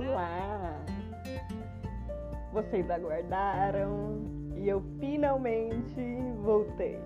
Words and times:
Olá! 0.00 0.80
Vocês 2.54 2.90
aguardaram 2.90 4.22
e 4.56 4.66
eu 4.66 4.82
finalmente 4.98 6.00
voltei. 6.42 6.98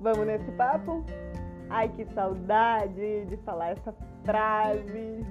Vamos 0.00 0.26
nesse 0.26 0.50
papo? 0.52 1.04
Ai, 1.68 1.90
que 1.90 2.06
saudade 2.14 3.26
de 3.26 3.36
falar 3.44 3.72
essa 3.72 3.94
frase, 4.24 5.26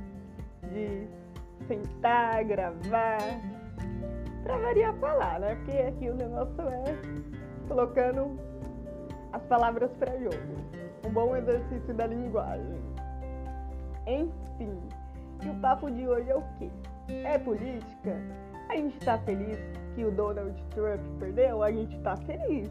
de 0.71 1.07
sentar, 1.67 2.43
gravar. 2.43 3.41
Pra 4.43 4.57
variar 4.59 4.93
falar, 4.97 5.39
né? 5.39 5.55
Porque 5.55 5.77
aqui 5.79 6.09
o 6.11 6.15
negócio 6.15 6.61
é 6.61 6.83
colocando 7.67 8.39
as 9.33 9.41
palavras 9.45 9.89
para 9.97 10.15
jogo. 10.19 10.37
Um 11.07 11.09
bom 11.09 11.35
exercício 11.35 11.91
da 11.95 12.05
linguagem. 12.05 12.79
Enfim, 14.05 14.79
e 15.45 15.49
o 15.49 15.55
papo 15.55 15.89
de 15.91 16.07
hoje 16.07 16.29
é 16.29 16.35
o 16.35 16.43
quê? 16.57 16.69
É 17.07 17.37
política? 17.37 18.19
A 18.69 18.75
gente 18.75 18.97
tá 18.99 19.17
feliz 19.19 19.59
que 19.93 20.03
o 20.03 20.11
Donald 20.11 20.59
Trump 20.71 21.01
perdeu? 21.19 21.61
A 21.61 21.71
gente 21.71 21.97
tá 21.99 22.17
feliz. 22.17 22.69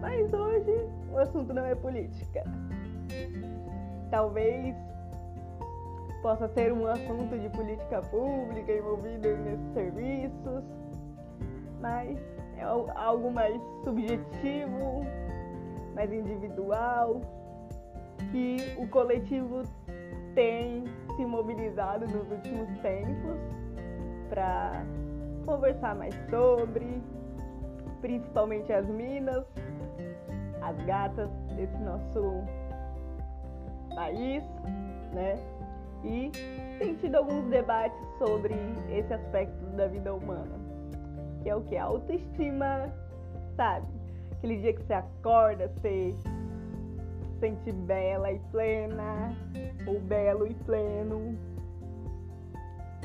Mas 0.00 0.32
hoje 0.32 0.88
o 1.10 1.18
assunto 1.18 1.54
não 1.54 1.64
é 1.64 1.74
política. 1.74 2.44
Talvez 4.10 4.76
possa 6.22 6.46
ser 6.48 6.72
um 6.72 6.86
assunto 6.86 7.38
de 7.38 7.48
política 7.48 8.02
pública 8.02 8.72
envolvido 8.72 9.28
nesses 9.38 9.72
serviços, 9.72 10.64
mas 11.80 12.18
é 12.58 12.62
algo 12.62 13.30
mais 13.30 13.60
subjetivo, 13.82 15.04
mais 15.94 16.12
individual, 16.12 17.20
que 18.30 18.58
o 18.76 18.86
coletivo 18.88 19.62
tem 20.34 20.84
se 21.16 21.24
mobilizado 21.24 22.06
nos 22.06 22.30
últimos 22.30 22.68
tempos 22.80 23.38
para 24.28 24.84
conversar 25.44 25.94
mais 25.94 26.14
sobre, 26.30 27.02
principalmente 28.00 28.72
as 28.72 28.86
minas, 28.86 29.44
as 30.62 30.76
gatas 30.84 31.28
desse 31.56 31.76
nosso 31.78 32.42
país, 33.94 34.42
né? 35.12 35.36
E 36.04 36.30
tem 36.78 36.94
tido 36.96 37.16
alguns 37.16 37.44
debates 37.48 37.98
sobre 38.18 38.54
esse 38.90 39.12
aspecto 39.12 39.64
da 39.76 39.86
vida 39.86 40.12
humana, 40.12 40.58
que 41.42 41.48
é 41.48 41.54
o 41.54 41.60
que? 41.62 41.76
A 41.76 41.84
autoestima, 41.84 42.92
sabe? 43.56 43.86
Aquele 44.32 44.58
dia 44.58 44.72
que 44.72 44.82
você 44.82 44.94
acorda, 44.94 45.68
você 45.68 46.14
sente 47.42 47.72
bela 47.72 48.30
e 48.30 48.38
plena, 48.52 49.36
ou 49.84 49.98
belo 49.98 50.46
e 50.46 50.54
pleno, 50.54 51.36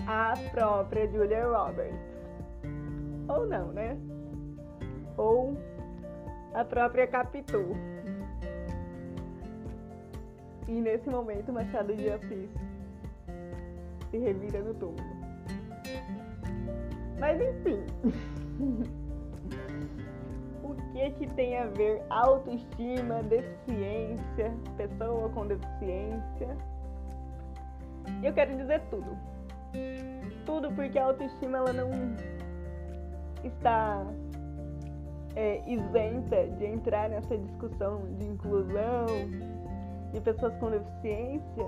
a 0.05 0.35
própria 0.51 1.07
Julia 1.07 1.43
Roberts. 1.47 1.99
Ou 3.27 3.47
não, 3.47 3.73
né? 3.73 3.97
Ou 5.17 5.57
a 6.53 6.63
própria 6.63 7.07
Capitu. 7.07 7.75
E 10.67 10.81
nesse 10.81 11.09
momento, 11.09 11.51
Machado 11.51 11.95
de 11.95 12.07
Assis 12.07 12.51
se 14.11 14.17
revira 14.19 14.61
no 14.61 14.75
túmulo. 14.75 15.17
Mas 17.19 17.41
enfim. 17.41 17.83
que 20.97 21.11
que 21.11 21.27
tem 21.35 21.57
a 21.57 21.65
ver 21.67 22.01
autoestima, 22.09 23.21
deficiência, 23.23 24.53
pessoa 24.75 25.29
com 25.29 25.45
deficiência? 25.45 26.57
Eu 28.23 28.33
quero 28.33 28.57
dizer 28.57 28.81
tudo. 28.89 29.17
Tudo 30.45 30.71
porque 30.71 30.97
a 30.97 31.05
autoestima 31.05 31.59
ela 31.59 31.73
não 31.73 31.91
está 33.43 34.03
é, 35.35 35.61
isenta 35.67 36.47
de 36.57 36.65
entrar 36.65 37.09
nessa 37.09 37.37
discussão 37.37 38.01
de 38.17 38.25
inclusão 38.25 39.05
de 40.11 40.21
pessoas 40.21 40.55
com 40.57 40.71
deficiência, 40.71 41.67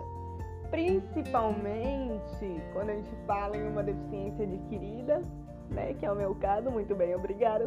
principalmente 0.72 2.62
quando 2.74 2.90
a 2.90 2.94
gente 2.94 3.16
fala 3.28 3.56
em 3.56 3.68
uma 3.68 3.84
deficiência 3.84 4.46
adquirida, 4.46 5.22
né, 5.70 5.94
que 5.94 6.06
é 6.06 6.12
o 6.12 6.16
meu 6.16 6.34
caso, 6.36 6.72
muito 6.72 6.96
bem, 6.96 7.14
obrigada 7.14 7.66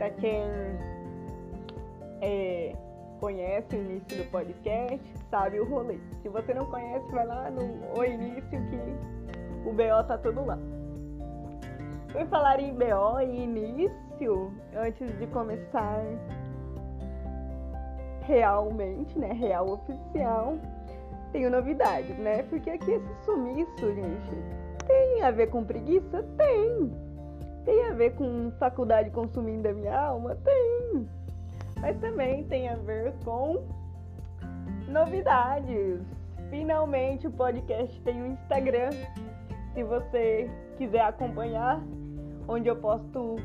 para 0.00 0.08
quem 0.12 0.42
é, 2.22 2.74
conhece 3.20 3.76
o 3.76 3.78
início 3.78 4.16
do 4.16 4.30
podcast, 4.30 5.14
sabe 5.28 5.60
o 5.60 5.68
rolê. 5.68 5.98
Se 6.22 6.28
você 6.30 6.54
não 6.54 6.64
conhece, 6.64 7.06
vai 7.12 7.26
lá 7.26 7.50
no 7.50 7.98
O 7.98 8.02
Início 8.02 8.48
que 8.48 9.68
o 9.68 9.72
BO 9.74 10.08
tá 10.08 10.16
tudo 10.16 10.46
lá. 10.46 10.58
Por 12.10 12.26
falar 12.28 12.60
em 12.60 12.72
BO 12.72 13.20
e 13.20 13.42
início, 13.42 14.50
antes 14.74 15.18
de 15.18 15.26
começar 15.26 16.02
realmente, 18.22 19.18
né, 19.18 19.34
real 19.34 19.68
oficial, 19.68 20.56
tenho 21.30 21.50
novidades, 21.50 22.16
né? 22.16 22.42
Porque 22.44 22.70
aqui 22.70 22.92
esse 22.92 23.24
sumiço, 23.26 23.94
gente, 23.94 24.30
tem 24.86 25.22
a 25.22 25.30
ver 25.30 25.48
com 25.48 25.62
preguiça? 25.62 26.22
Tem. 26.38 27.09
Tem 27.70 27.84
a 27.84 27.92
ver 27.92 28.16
com 28.16 28.50
faculdade 28.58 29.10
consumindo 29.10 29.68
a 29.68 29.72
minha 29.72 29.96
alma? 29.96 30.34
Tem. 30.44 31.08
Mas 31.80 31.96
também 32.00 32.42
tem 32.48 32.68
a 32.68 32.74
ver 32.74 33.14
com 33.24 33.64
novidades. 34.88 36.00
Finalmente 36.50 37.28
o 37.28 37.30
podcast 37.30 38.00
tem 38.00 38.22
um 38.22 38.32
Instagram. 38.32 38.90
Se 39.72 39.84
você 39.84 40.50
quiser 40.78 41.02
acompanhar, 41.02 41.80
onde 42.48 42.68
eu 42.68 42.74
posto 42.74 43.36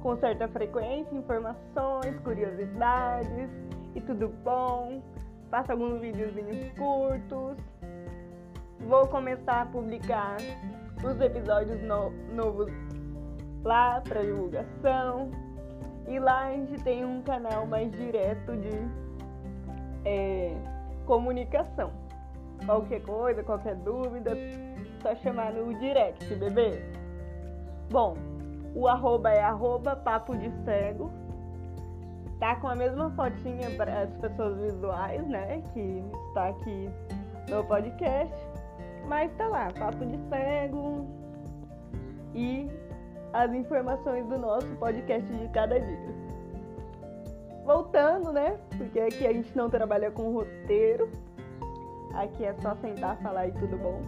com 0.00 0.16
certa 0.16 0.48
frequência 0.48 1.14
informações, 1.14 2.18
curiosidades 2.24 3.50
e 3.94 4.00
tudo 4.00 4.30
bom. 4.42 5.02
Faço 5.50 5.72
alguns 5.72 6.00
videozinhos 6.00 6.72
curtos. 6.72 7.58
Vou 8.80 9.06
começar 9.08 9.60
a 9.60 9.66
publicar 9.66 10.38
os 11.04 11.20
episódios 11.20 11.82
no 11.82 12.08
novos 12.34 12.87
lá 13.64 14.00
para 14.00 14.22
divulgação. 14.22 15.30
E 16.06 16.18
lá 16.18 16.46
a 16.46 16.52
gente 16.52 16.82
tem 16.82 17.04
um 17.04 17.22
canal 17.22 17.66
mais 17.66 17.90
direto 17.92 18.56
de 18.56 18.88
é, 20.04 20.56
comunicação. 21.04 21.90
Qualquer 22.64 23.02
coisa, 23.02 23.42
qualquer 23.42 23.76
dúvida, 23.76 24.32
só 25.02 25.14
chamar 25.16 25.52
no 25.52 25.74
direct, 25.78 26.34
bebê. 26.34 26.82
Bom, 27.90 28.16
o 28.74 28.88
arroba 28.88 29.30
é 29.30 29.42
arroba 29.42 29.96
papo 29.96 30.36
de 30.36 30.50
cego. 30.64 31.10
Tá 32.40 32.56
com 32.56 32.68
a 32.68 32.74
mesma 32.74 33.10
fotinha 33.10 33.70
para 33.76 34.02
as 34.02 34.10
pessoas 34.18 34.58
visuais, 34.58 35.26
né? 35.26 35.62
Que 35.72 36.04
está 36.28 36.48
aqui 36.48 36.88
no 37.48 37.64
podcast. 37.64 38.34
Mas 39.06 39.32
tá 39.36 39.46
lá, 39.48 39.68
papo 39.78 40.04
de 40.04 40.18
cego. 40.28 41.06
E 42.34 42.68
as 43.32 43.52
informações 43.52 44.26
do 44.26 44.38
nosso 44.38 44.66
podcast 44.76 45.26
de 45.26 45.48
cada 45.48 45.78
dia. 45.78 46.14
Voltando, 47.64 48.32
né? 48.32 48.58
Porque 48.76 48.98
aqui 48.98 49.26
a 49.26 49.32
gente 49.32 49.54
não 49.56 49.68
trabalha 49.68 50.10
com 50.10 50.32
roteiro. 50.32 51.10
Aqui 52.14 52.44
é 52.44 52.54
só 52.54 52.74
sentar, 52.76 53.18
falar 53.18 53.48
e 53.48 53.52
tudo 53.52 53.76
bom. 53.76 54.02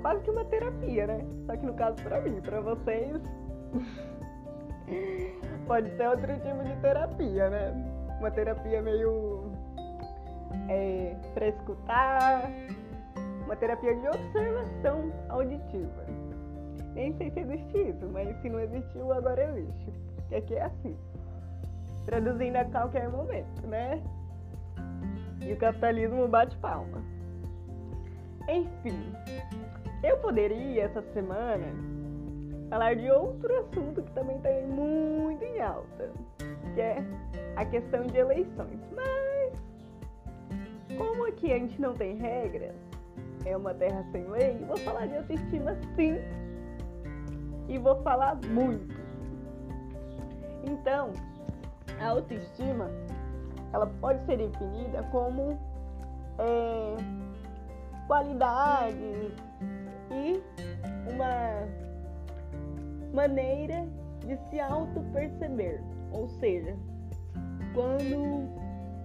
Quase 0.00 0.22
que 0.22 0.30
uma 0.30 0.44
terapia, 0.44 1.06
né? 1.06 1.18
Só 1.46 1.56
que 1.56 1.66
no 1.66 1.74
caso 1.74 1.96
para 2.02 2.20
mim, 2.20 2.40
para 2.40 2.60
vocês 2.60 3.20
pode 5.66 5.90
ser 5.96 6.08
outro 6.08 6.32
tipo 6.40 6.64
de 6.64 6.76
terapia, 6.80 7.50
né? 7.50 7.72
Uma 8.20 8.30
terapia 8.30 8.80
meio 8.80 9.50
é, 10.68 11.16
para 11.34 11.48
escutar, 11.48 12.50
uma 13.44 13.56
terapia 13.56 13.94
de 13.96 14.08
observação 14.08 15.12
auditiva. 15.28 16.04
Nem 16.94 17.16
sei 17.16 17.30
se 17.30 17.40
existe 17.40 17.78
isso, 17.78 18.06
mas 18.12 18.36
se 18.42 18.50
não 18.50 18.60
existiu, 18.60 19.12
agora 19.12 19.44
existe. 19.44 19.92
Porque 20.16 20.34
aqui 20.34 20.54
é 20.54 20.64
assim. 20.64 20.96
Traduzindo 22.04 22.56
a 22.56 22.64
qualquer 22.66 23.08
momento, 23.08 23.66
né? 23.66 24.02
E 25.40 25.52
o 25.52 25.56
capitalismo 25.56 26.28
bate 26.28 26.56
palma. 26.58 27.02
Enfim, 28.48 29.12
eu 30.02 30.18
poderia 30.18 30.84
essa 30.84 31.02
semana 31.14 31.66
falar 32.68 32.94
de 32.94 33.10
outro 33.10 33.54
assunto 33.60 34.02
que 34.02 34.10
também 34.12 34.36
está 34.36 34.50
muito 34.66 35.42
em 35.44 35.60
alta, 35.60 36.10
que 36.74 36.80
é 36.80 37.04
a 37.56 37.64
questão 37.64 38.02
de 38.02 38.16
eleições. 38.18 38.80
Mas, 38.94 39.52
como 40.96 41.26
aqui 41.26 41.52
a 41.52 41.58
gente 41.58 41.80
não 41.80 41.94
tem 41.94 42.16
regras, 42.16 42.74
é 43.44 43.56
uma 43.56 43.72
terra 43.74 44.04
sem 44.10 44.26
lei, 44.26 44.58
vou 44.66 44.76
falar 44.78 45.06
de 45.06 45.16
autoestima 45.16 45.76
sim 45.96 46.16
e 47.68 47.78
vou 47.78 48.02
falar 48.02 48.36
muito. 48.46 48.94
Então, 50.64 51.10
a 52.00 52.08
autoestima 52.08 52.90
ela 53.72 53.86
pode 54.00 54.24
ser 54.26 54.36
definida 54.36 55.02
como 55.10 55.58
é, 56.38 56.96
e 60.10 60.42
uma 61.10 61.66
maneira 63.14 63.86
de 64.20 64.36
se 64.48 64.60
auto-perceber. 64.60 65.80
Ou 66.12 66.28
seja, 66.28 66.76
quando 67.74 68.48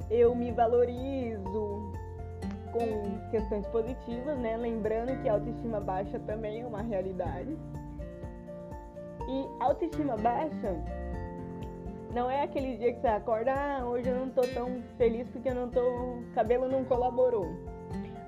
eu 0.09 0.35
me 0.35 0.51
valorizo 0.51 1.91
com 2.71 3.29
questões 3.31 3.65
positivas, 3.67 4.37
né? 4.37 4.57
Lembrando 4.57 5.19
que 5.21 5.29
a 5.29 5.33
autoestima 5.33 5.79
baixa 5.79 6.19
também 6.19 6.61
é 6.61 6.65
uma 6.65 6.81
realidade. 6.81 7.57
E 9.27 9.47
autoestima 9.59 10.15
baixa 10.15 10.75
não 12.13 12.31
é 12.31 12.43
aquele 12.43 12.77
dia 12.77 12.93
que 12.93 13.01
você 13.01 13.07
acorda, 13.07 13.53
ah, 13.53 13.85
hoje 13.85 14.09
eu 14.09 14.15
não 14.15 14.29
tô 14.29 14.41
tão 14.41 14.81
feliz 14.97 15.27
porque 15.29 15.49
eu 15.49 15.55
não 15.55 15.69
tô, 15.69 15.81
cabelo 16.33 16.67
não 16.67 16.83
colaborou. 16.85 17.47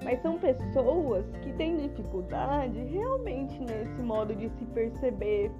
Mas 0.04 0.22
são 0.22 0.38
pessoas 0.38 1.26
que 1.42 1.52
têm 1.54 1.78
dificuldade 1.78 2.78
realmente 2.86 3.60
nesse 3.60 4.02
modo 4.02 4.36
de 4.36 4.50
se 4.50 4.66
perceber, 4.66 5.52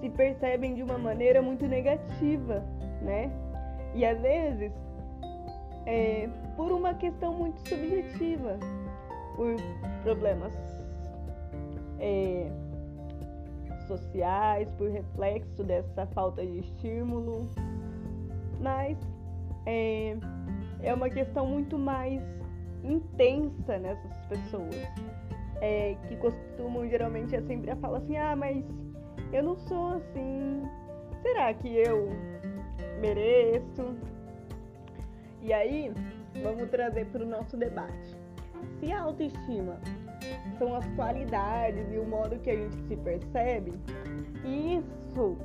se 0.00 0.10
percebem 0.10 0.74
de 0.74 0.82
uma 0.82 0.98
maneira 0.98 1.40
muito 1.40 1.66
negativa, 1.66 2.62
né? 3.00 3.30
E 3.94 4.04
às 4.04 4.20
vezes 4.20 4.72
é, 5.86 6.28
por 6.56 6.72
uma 6.72 6.94
questão 6.94 7.32
muito 7.32 7.66
subjetiva, 7.68 8.58
por 9.36 9.56
problemas 10.02 10.52
é, 11.98 12.50
sociais, 13.86 14.70
por 14.72 14.90
reflexo 14.90 15.62
dessa 15.62 16.06
falta 16.08 16.44
de 16.44 16.60
estímulo, 16.60 17.48
mas 18.60 18.98
é, 19.66 20.16
é 20.82 20.94
uma 20.94 21.08
questão 21.08 21.46
muito 21.46 21.78
mais 21.78 22.22
intensa 22.82 23.78
nessas 23.78 24.26
pessoas. 24.26 24.76
É, 25.60 25.96
que 26.08 26.16
costumam 26.16 26.86
geralmente 26.88 27.34
é 27.34 27.40
sempre 27.42 27.70
a 27.70 27.76
fala 27.76 27.98
assim, 27.98 28.16
ah, 28.16 28.36
mas 28.36 28.64
eu 29.32 29.42
não 29.42 29.56
sou 29.56 29.94
assim. 29.94 30.62
Será 31.22 31.54
que 31.54 31.68
eu 31.68 32.10
mereço? 33.00 33.94
E 35.40 35.52
aí, 35.52 35.92
vamos 36.42 36.68
trazer 36.70 37.06
para 37.06 37.22
o 37.22 37.26
nosso 37.26 37.56
debate. 37.56 38.16
Se 38.78 38.92
a 38.92 39.02
autoestima 39.02 39.78
são 40.58 40.74
as 40.74 40.86
qualidades 40.94 41.86
e 41.92 41.98
o 41.98 42.04
modo 42.04 42.38
que 42.38 42.50
a 42.50 42.56
gente 42.56 42.76
se 42.88 42.96
percebe, 42.96 43.74
isso 44.44 45.36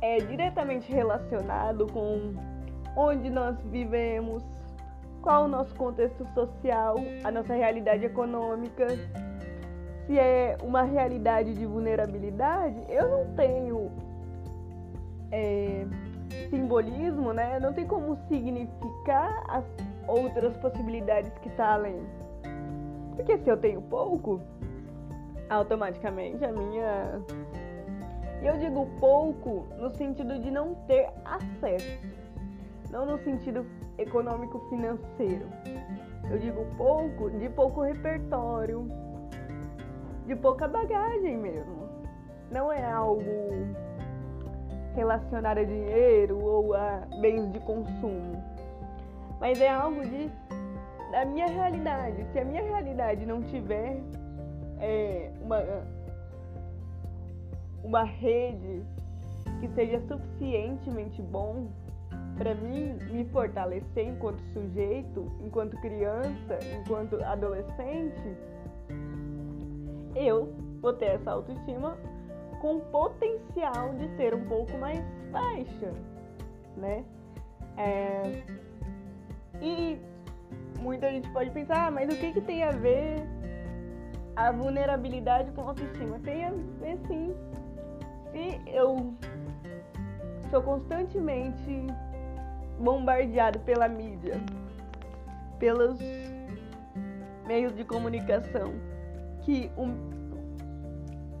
é 0.00 0.18
diretamente 0.18 0.90
relacionado 0.92 1.86
com 1.86 2.34
onde 2.96 3.30
nós 3.30 3.56
vivemos, 3.64 4.42
qual 5.22 5.44
o 5.44 5.48
nosso 5.48 5.74
contexto 5.74 6.26
social, 6.34 6.96
a 7.22 7.30
nossa 7.30 7.54
realidade 7.54 8.04
econômica. 8.04 8.86
Se 10.06 10.18
é 10.18 10.56
uma 10.62 10.82
realidade 10.82 11.54
de 11.54 11.66
vulnerabilidade, 11.66 12.76
eu 12.88 13.08
não 13.08 13.34
tenho 13.34 13.92
é, 15.30 15.86
simbolismo, 16.48 17.32
né? 17.32 17.60
Não 17.60 17.72
tem 17.72 17.86
como 17.86 18.16
significar 18.28 19.44
as 19.48 19.64
outras 20.08 20.56
possibilidades 20.56 21.30
que 21.38 21.48
está 21.48 21.74
além. 21.74 22.00
Porque 23.20 23.36
se 23.36 23.50
eu 23.50 23.56
tenho 23.58 23.82
pouco, 23.82 24.40
automaticamente 25.50 26.42
a 26.42 26.50
minha. 26.50 27.20
E 28.40 28.46
eu 28.46 28.56
digo 28.56 28.86
pouco 28.98 29.66
no 29.78 29.90
sentido 29.90 30.38
de 30.38 30.50
não 30.50 30.74
ter 30.86 31.10
acesso, 31.26 32.00
não 32.90 33.04
no 33.04 33.18
sentido 33.18 33.66
econômico 33.98 34.58
financeiro. 34.70 35.46
Eu 36.30 36.38
digo 36.38 36.64
pouco 36.78 37.28
de 37.30 37.50
pouco 37.50 37.82
repertório, 37.82 38.90
de 40.26 40.34
pouca 40.34 40.66
bagagem 40.66 41.36
mesmo. 41.36 41.90
Não 42.50 42.72
é 42.72 42.90
algo 42.90 43.22
relacionado 44.94 45.58
a 45.58 45.64
dinheiro 45.64 46.42
ou 46.42 46.72
a 46.72 47.02
bens 47.20 47.52
de 47.52 47.60
consumo, 47.60 48.42
mas 49.38 49.60
é 49.60 49.68
algo 49.68 50.00
de 50.06 50.30
da 51.10 51.24
minha 51.24 51.46
realidade. 51.46 52.24
Se 52.32 52.38
a 52.38 52.44
minha 52.44 52.62
realidade 52.62 53.26
não 53.26 53.42
tiver 53.42 54.00
é, 54.78 55.30
uma 55.42 55.58
uma 57.82 58.04
rede 58.04 58.82
que 59.60 59.68
seja 59.74 60.00
suficientemente 60.06 61.20
bom 61.22 61.68
para 62.36 62.54
mim 62.54 62.94
me 63.10 63.24
fortalecer 63.26 64.08
enquanto 64.08 64.40
sujeito, 64.52 65.30
enquanto 65.44 65.76
criança, 65.80 66.58
enquanto 66.80 67.22
adolescente, 67.22 68.36
eu 70.14 70.52
vou 70.80 70.92
ter 70.94 71.06
essa 71.06 71.32
autoestima 71.32 71.98
com 72.60 72.80
potencial 72.80 73.94
de 73.94 74.08
ser 74.16 74.34
um 74.34 74.44
pouco 74.46 74.76
mais 74.78 75.04
baixa, 75.30 75.92
né? 76.76 77.04
É... 77.76 78.42
E 79.60 79.98
muita 80.80 81.10
gente 81.10 81.28
pode 81.30 81.50
pensar, 81.50 81.86
ah, 81.86 81.90
mas 81.90 82.12
o 82.12 82.16
que, 82.16 82.32
que 82.32 82.40
tem 82.40 82.62
a 82.62 82.70
ver 82.70 83.22
a 84.34 84.50
vulnerabilidade 84.50 85.50
com 85.52 85.62
a 85.62 85.64
autoestima? 85.66 86.18
Tem 86.20 86.44
a 86.44 86.50
ver 86.50 86.98
sim. 87.06 87.34
Se 88.32 88.60
eu 88.72 89.14
sou 90.50 90.62
constantemente 90.62 91.86
bombardeado 92.78 93.58
pela 93.60 93.88
mídia, 93.88 94.34
pelos 95.58 95.98
meios 97.46 97.74
de 97.76 97.84
comunicação, 97.84 98.72
que 99.42 99.70
um, 99.76 99.94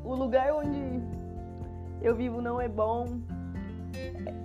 o 0.04 0.14
lugar 0.14 0.52
onde 0.52 1.00
eu 2.02 2.14
vivo 2.14 2.42
não 2.42 2.60
é 2.60 2.68
bom, 2.68 3.06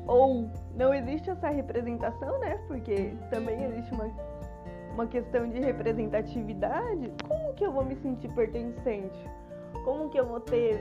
ou 0.07 0.50
não 0.75 0.94
existe 0.94 1.30
essa 1.30 1.50
representação, 1.50 2.39
né? 2.39 2.57
Porque 2.68 3.13
também 3.30 3.63
existe 3.63 3.94
uma, 3.94 4.09
uma 4.95 5.06
questão 5.06 5.47
de 5.50 5.59
representatividade. 5.59 7.12
Como 7.27 7.53
que 7.53 7.65
eu 7.65 7.71
vou 7.71 7.86
me 7.86 7.95
sentir 7.97 8.30
pertencente? 8.30 9.30
Como 9.83 10.09
que 10.09 10.18
eu 10.18 10.25
vou 10.25 10.39
ter 10.39 10.80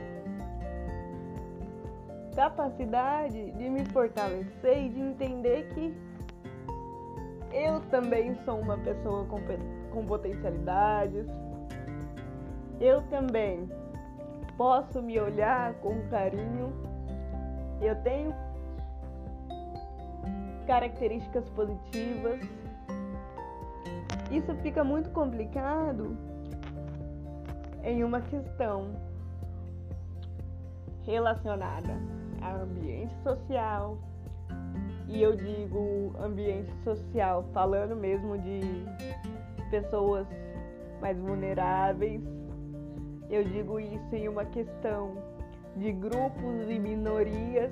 capacidade 2.35 3.51
de 3.51 3.69
me 3.69 3.85
fortalecer 3.85 4.85
e 4.85 4.89
de 4.89 4.99
entender 4.99 5.67
que 5.73 5.95
eu 7.53 7.79
também 7.89 8.35
sou 8.43 8.59
uma 8.59 8.77
pessoa 8.77 9.25
com, 9.25 9.39
com 9.91 10.05
potencialidades. 10.05 11.25
Eu 12.79 13.01
também 13.03 13.69
posso 14.57 15.01
me 15.01 15.19
olhar 15.19 15.73
com 15.75 16.01
carinho. 16.09 16.73
Eu 17.81 17.95
tenho 18.01 18.33
características 20.67 21.47
positivas. 21.49 22.39
Isso 24.35 24.53
fica 24.55 24.83
muito 24.83 25.09
complicado 25.11 26.17
em 27.85 28.03
uma 28.03 28.19
questão 28.19 28.91
relacionada 31.05 31.93
ao 32.41 32.63
ambiente 32.63 33.15
social. 33.23 33.97
E 35.07 35.21
eu 35.21 35.37
digo 35.37 36.13
ambiente 36.19 36.69
social 36.83 37.45
falando 37.53 37.95
mesmo 37.95 38.37
de 38.37 38.59
pessoas 39.69 40.27
mais 40.99 41.17
vulneráveis, 41.17 42.21
eu 43.29 43.41
digo 43.45 43.79
isso 43.79 44.15
em 44.15 44.27
uma 44.27 44.43
questão 44.43 45.15
de 45.77 45.93
grupos 45.93 46.69
e 46.69 46.77
minorias, 46.77 47.71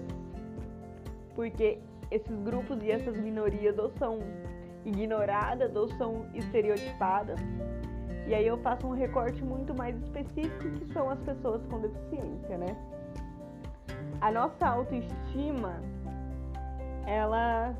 porque 1.36 1.80
esses 2.10 2.40
grupos 2.40 2.82
e 2.82 2.90
essas 2.90 3.18
minorias 3.18 3.78
ou 3.78 3.92
são 3.98 4.20
ignoradas 4.86 5.76
ou 5.76 5.88
são 5.98 6.26
estereotipadas. 6.34 7.40
E 8.28 8.34
aí 8.34 8.48
eu 8.48 8.58
faço 8.60 8.88
um 8.88 8.92
recorte 8.92 9.44
muito 9.44 9.74
mais 9.76 9.96
específico 10.02 10.72
que 10.80 10.94
são 10.94 11.10
as 11.10 11.20
pessoas 11.20 11.66
com 11.68 11.80
deficiência, 11.80 12.58
né? 12.58 12.76
A 14.22 14.32
nossa 14.32 14.66
autoestima, 14.66 15.82
ela 17.06 17.76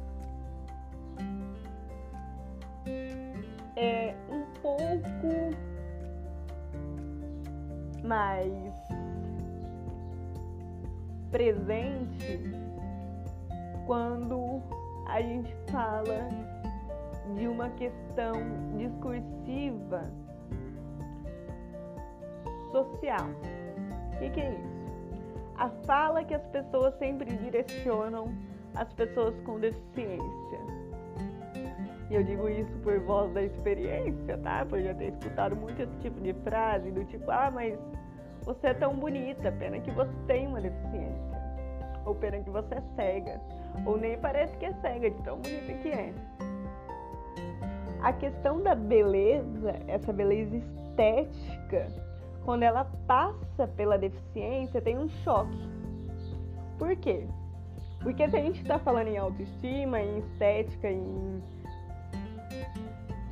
é 3.78 4.14
um 4.30 4.44
pouco 4.62 5.56
mais 8.04 8.74
presente 11.32 12.54
quando 13.86 14.62
a 15.08 15.22
gente 15.22 15.56
fala 15.72 16.53
de 17.36 17.48
uma 17.48 17.70
questão 17.72 18.34
discursiva 18.78 20.12
social. 22.72 23.30
O 24.14 24.20
que, 24.20 24.30
que 24.30 24.42
é 24.42 24.52
isso? 24.52 24.74
A 25.58 25.70
fala 25.86 26.24
que 26.24 26.34
as 26.34 26.46
pessoas 26.48 26.94
sempre 26.98 27.32
direcionam 27.38 28.34
às 28.76 28.92
pessoas 28.94 29.36
com 29.42 29.60
deficiência. 29.60 30.60
E 32.10 32.16
eu 32.16 32.24
digo 32.24 32.50
isso 32.50 32.72
por 32.80 33.00
voz 33.00 33.34
da 33.34 33.42
experiência, 33.42 34.38
tá? 34.40 34.66
Por 34.66 34.82
já 34.82 34.94
ter 34.94 35.14
escutado 35.14 35.56
muito 35.56 35.82
esse 35.82 35.96
tipo 36.00 36.20
de 36.20 36.34
frase, 36.44 36.92
do 36.92 37.06
tipo, 37.06 37.30
ah, 37.32 37.50
mas 37.52 37.78
você 38.44 38.68
é 38.68 38.74
tão 38.74 38.96
bonita, 38.96 39.52
pena 39.54 39.80
que 39.80 39.92
você 39.92 40.12
tem 40.28 40.48
uma 40.48 40.60
deficiência. 40.60 41.34
Ou 42.06 42.14
pena 42.14 42.40
que 42.40 42.50
você 42.50 42.76
é 42.76 42.82
cega. 42.96 43.42
Ou 43.86 43.98
nem 43.98 44.18
parece 44.18 44.56
que 44.58 44.66
é 44.66 44.74
cega, 44.74 45.10
de 45.10 45.24
tão 45.24 45.38
bonita 45.38 45.74
que 45.74 45.90
é. 45.90 46.14
A 48.04 48.12
questão 48.12 48.62
da 48.62 48.76
beleza, 48.76 49.80
essa 49.88 50.12
beleza 50.12 50.58
estética, 50.58 51.88
quando 52.44 52.64
ela 52.64 52.84
passa 53.08 53.66
pela 53.78 53.98
deficiência, 53.98 54.82
tem 54.82 54.98
um 54.98 55.08
choque. 55.24 55.70
Por 56.78 56.94
quê? 56.98 57.26
Porque 58.02 58.30
se 58.30 58.36
a 58.36 58.42
gente 58.42 58.62
está 58.62 58.78
falando 58.78 59.08
em 59.08 59.18
autoestima, 59.18 60.02
em 60.02 60.18
estética, 60.20 60.92
em 60.92 61.42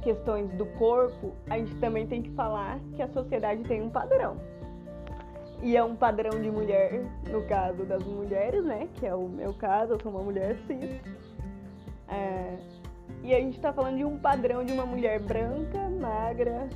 questões 0.02 0.50
do 0.54 0.66
corpo, 0.78 1.34
a 1.50 1.58
gente 1.58 1.76
também 1.76 2.08
tem 2.08 2.22
que 2.22 2.32
falar 2.32 2.80
que 2.96 3.02
a 3.02 3.10
sociedade 3.10 3.64
tem 3.64 3.82
um 3.82 3.90
padrão. 3.90 4.38
E 5.62 5.76
é 5.76 5.84
um 5.84 5.98
padrão 5.98 6.42
de 6.42 6.50
mulher, 6.50 7.04
no 7.30 7.44
caso 7.44 7.84
das 7.84 8.04
mulheres, 8.06 8.64
né? 8.64 8.88
Que 8.96 9.06
é 9.06 9.14
o 9.14 9.28
meu 9.28 9.54
caso, 9.54 9.94
eu 9.94 10.00
sou 10.00 10.14
uma 10.14 10.24
mulher 10.24 10.56
cis. 10.66 11.02
É, 12.08 12.58
e 13.24 13.34
a 13.34 13.40
gente 13.40 13.56
está 13.56 13.72
falando 13.72 13.98
de 13.98 14.06
um 14.06 14.18
padrão 14.18 14.64
de 14.64 14.74
uma 14.74 14.86
mulher 14.86 15.20
branca, 15.20 15.90
magra, 16.00 16.68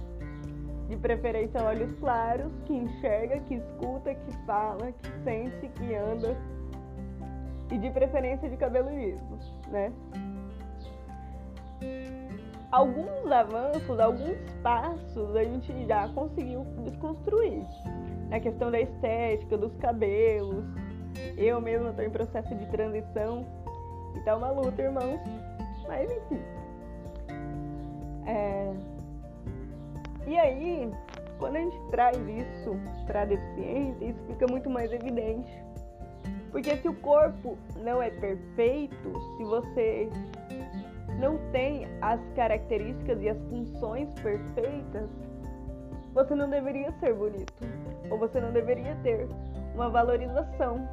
de 0.87 0.95
preferência 0.97 1.63
olhos 1.63 1.91
claros, 1.99 2.51
que 2.65 2.73
enxerga, 2.73 3.39
que 3.39 3.55
escuta, 3.55 4.13
que 4.13 4.31
fala, 4.45 4.91
que 4.91 5.23
sente, 5.23 5.67
que 5.69 5.95
anda. 5.95 6.35
E 7.71 7.77
de 7.79 7.89
preferência 7.89 8.47
de 8.47 8.55
cabelo 8.57 8.89
liso, 8.91 9.39
né? 9.69 9.91
alguns 12.75 13.31
avanços, 13.31 13.99
alguns 13.99 14.37
passos 14.61 15.33
a 15.35 15.43
gente 15.45 15.87
já 15.87 16.09
conseguiu 16.09 16.65
desconstruir. 16.83 17.65
Na 18.29 18.39
questão 18.39 18.69
da 18.69 18.81
estética, 18.81 19.57
dos 19.57 19.73
cabelos. 19.77 20.65
Eu 21.37 21.61
mesma 21.61 21.91
estou 21.91 22.03
em 22.03 22.09
processo 22.09 22.53
de 22.53 22.65
transição 22.65 23.45
e 24.15 24.19
tá 24.21 24.35
uma 24.35 24.51
luta, 24.51 24.81
irmãos. 24.81 25.19
Mas 25.87 26.09
enfim. 26.11 26.41
É... 28.25 28.73
E 30.27 30.37
aí, 30.39 30.91
quando 31.37 31.57
a 31.57 31.59
gente 31.59 31.79
traz 31.91 32.17
isso 32.17 32.75
para 33.05 33.25
deficiência, 33.25 34.05
isso 34.05 34.23
fica 34.27 34.47
muito 34.47 34.69
mais 34.69 34.91
evidente. 34.91 35.51
Porque 36.51 36.75
se 36.77 36.87
o 36.87 36.95
corpo 36.95 37.57
não 37.83 38.01
é 38.01 38.09
perfeito, 38.09 39.13
se 39.37 39.43
você 39.43 40.09
não 41.19 41.37
tem 41.51 41.87
as 42.01 42.19
características 42.35 43.21
e 43.21 43.29
as 43.29 43.37
funções 43.49 44.13
perfeitas, 44.21 45.09
você 46.13 46.33
não 46.33 46.49
deveria 46.49 46.91
ser 46.93 47.13
bonito. 47.13 47.53
Ou 48.09 48.17
você 48.17 48.39
não 48.39 48.51
deveria 48.51 48.95
ter 49.03 49.27
uma 49.73 49.89
valorização. 49.89 50.87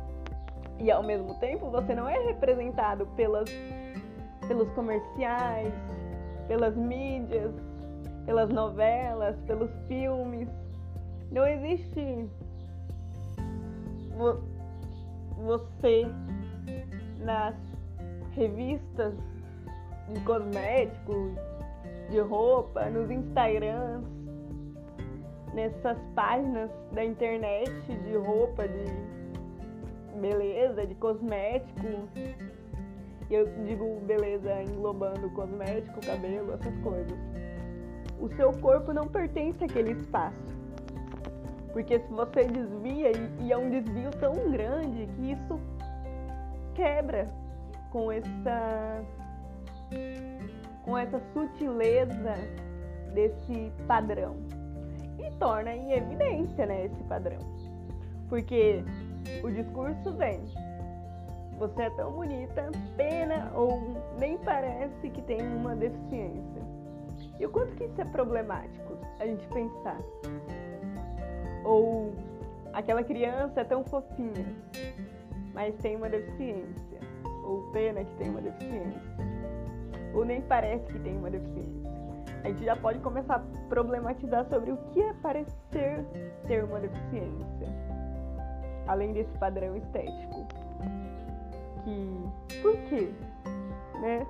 E 0.79 0.91
ao 0.91 1.03
mesmo 1.03 1.39
tempo, 1.39 1.71
você 1.71 1.95
não 1.95 2.09
é 2.09 2.19
representado 2.19 3.07
pelas, 3.17 3.49
pelos 4.53 4.71
comerciais, 4.73 5.73
pelas 6.47 6.77
mídias, 6.77 7.55
pelas 8.27 8.51
novelas, 8.51 9.35
pelos 9.47 9.71
filmes. 9.89 10.47
Não 11.31 11.47
existe 11.47 12.29
você 15.39 16.07
nas 17.21 17.55
revistas 18.35 19.15
de 20.11 20.21
cosméticos, 20.21 21.33
de 22.11 22.21
roupa, 22.21 22.91
nos 22.91 23.11
Instagrams, 23.11 24.05
nessas 25.55 25.97
páginas 26.15 26.71
da 26.93 27.03
internet 27.03 27.71
de 28.05 28.17
roupa, 28.19 28.69
de 28.69 30.21
beleza, 30.21 30.87
de 30.87 30.95
cosmético. 30.97 32.07
E 33.33 33.35
eu 33.35 33.47
digo 33.65 33.99
beleza 34.01 34.63
englobando 34.63 35.31
cosmético, 35.31 36.05
cabelo, 36.05 36.53
essas 36.53 36.77
coisas. 36.81 37.19
O 38.21 38.29
seu 38.37 38.53
corpo 38.61 38.93
não 38.93 39.09
pertence 39.09 39.65
àquele 39.65 39.93
espaço. 39.93 40.37
Porque 41.73 41.99
se 41.99 42.13
você 42.13 42.45
desvia, 42.45 43.11
e 43.41 43.51
é 43.51 43.57
um 43.57 43.71
desvio 43.71 44.11
tão 44.21 44.51
grande 44.51 45.07
que 45.17 45.33
isso 45.33 45.59
quebra 46.75 47.27
com 47.91 48.13
essa 48.13 49.03
com 50.85 50.99
essa 50.99 51.19
sutileza 51.33 52.35
desse 53.15 53.73
padrão 53.87 54.37
e 55.19 55.31
torna 55.39 55.75
em 55.75 55.93
evidência 55.93 56.67
né, 56.67 56.85
esse 56.85 57.03
padrão. 57.05 57.39
Porque 58.29 58.85
o 59.43 59.51
discurso 59.51 60.13
vem, 60.19 60.39
você 61.63 61.83
é 61.83 61.91
tão 61.91 62.11
bonita, 62.11 62.73
pena 62.97 63.53
ou 63.55 63.79
nem 64.19 64.37
parece 64.39 65.09
que 65.11 65.23
tem 65.23 65.41
uma 65.41 65.77
deficiência. 65.77 66.61
E 67.39 67.47
o 67.47 67.51
quanto 67.51 67.77
que 67.77 67.85
isso 67.85 68.01
é 68.01 68.05
problemático 68.05 68.99
a 69.21 69.27
gente 69.27 69.47
pensar? 69.47 70.01
Ou 71.65 72.13
aquela 72.73 73.05
criança 73.05 73.61
é 73.61 73.65
tão 73.65 73.85
fofinha, 73.85 74.45
mas 75.55 75.77
tem 75.77 75.95
uma 75.95 76.09
deficiência. 76.09 76.99
Ou 77.45 77.71
pena 77.71 78.05
que 78.05 78.15
tem 78.17 78.31
uma 78.31 78.41
deficiência 78.41 79.13
ou 80.15 80.25
nem 80.25 80.43
parece 80.43 80.85
que 80.93 80.99
tem 80.99 81.17
uma 81.17 81.31
deficiência. 81.31 81.91
A 82.45 82.49
gente 82.49 82.65
já 82.65 82.77
pode 82.77 82.99
começar 82.99 83.37
a 83.37 83.69
problematizar 83.69 84.45
sobre 84.49 84.73
o 84.73 84.77
que 84.93 85.01
é 85.01 85.13
parecer 85.15 86.05
ter 86.47 86.65
uma 86.65 86.81
deficiência, 86.81 87.69
além 88.89 89.13
desse 89.13 89.31
padrão 89.39 89.77
estético. 89.77 90.62
Que. 91.85 92.61
Por 92.61 92.77
quê? 92.89 93.11
Né? 94.01 94.27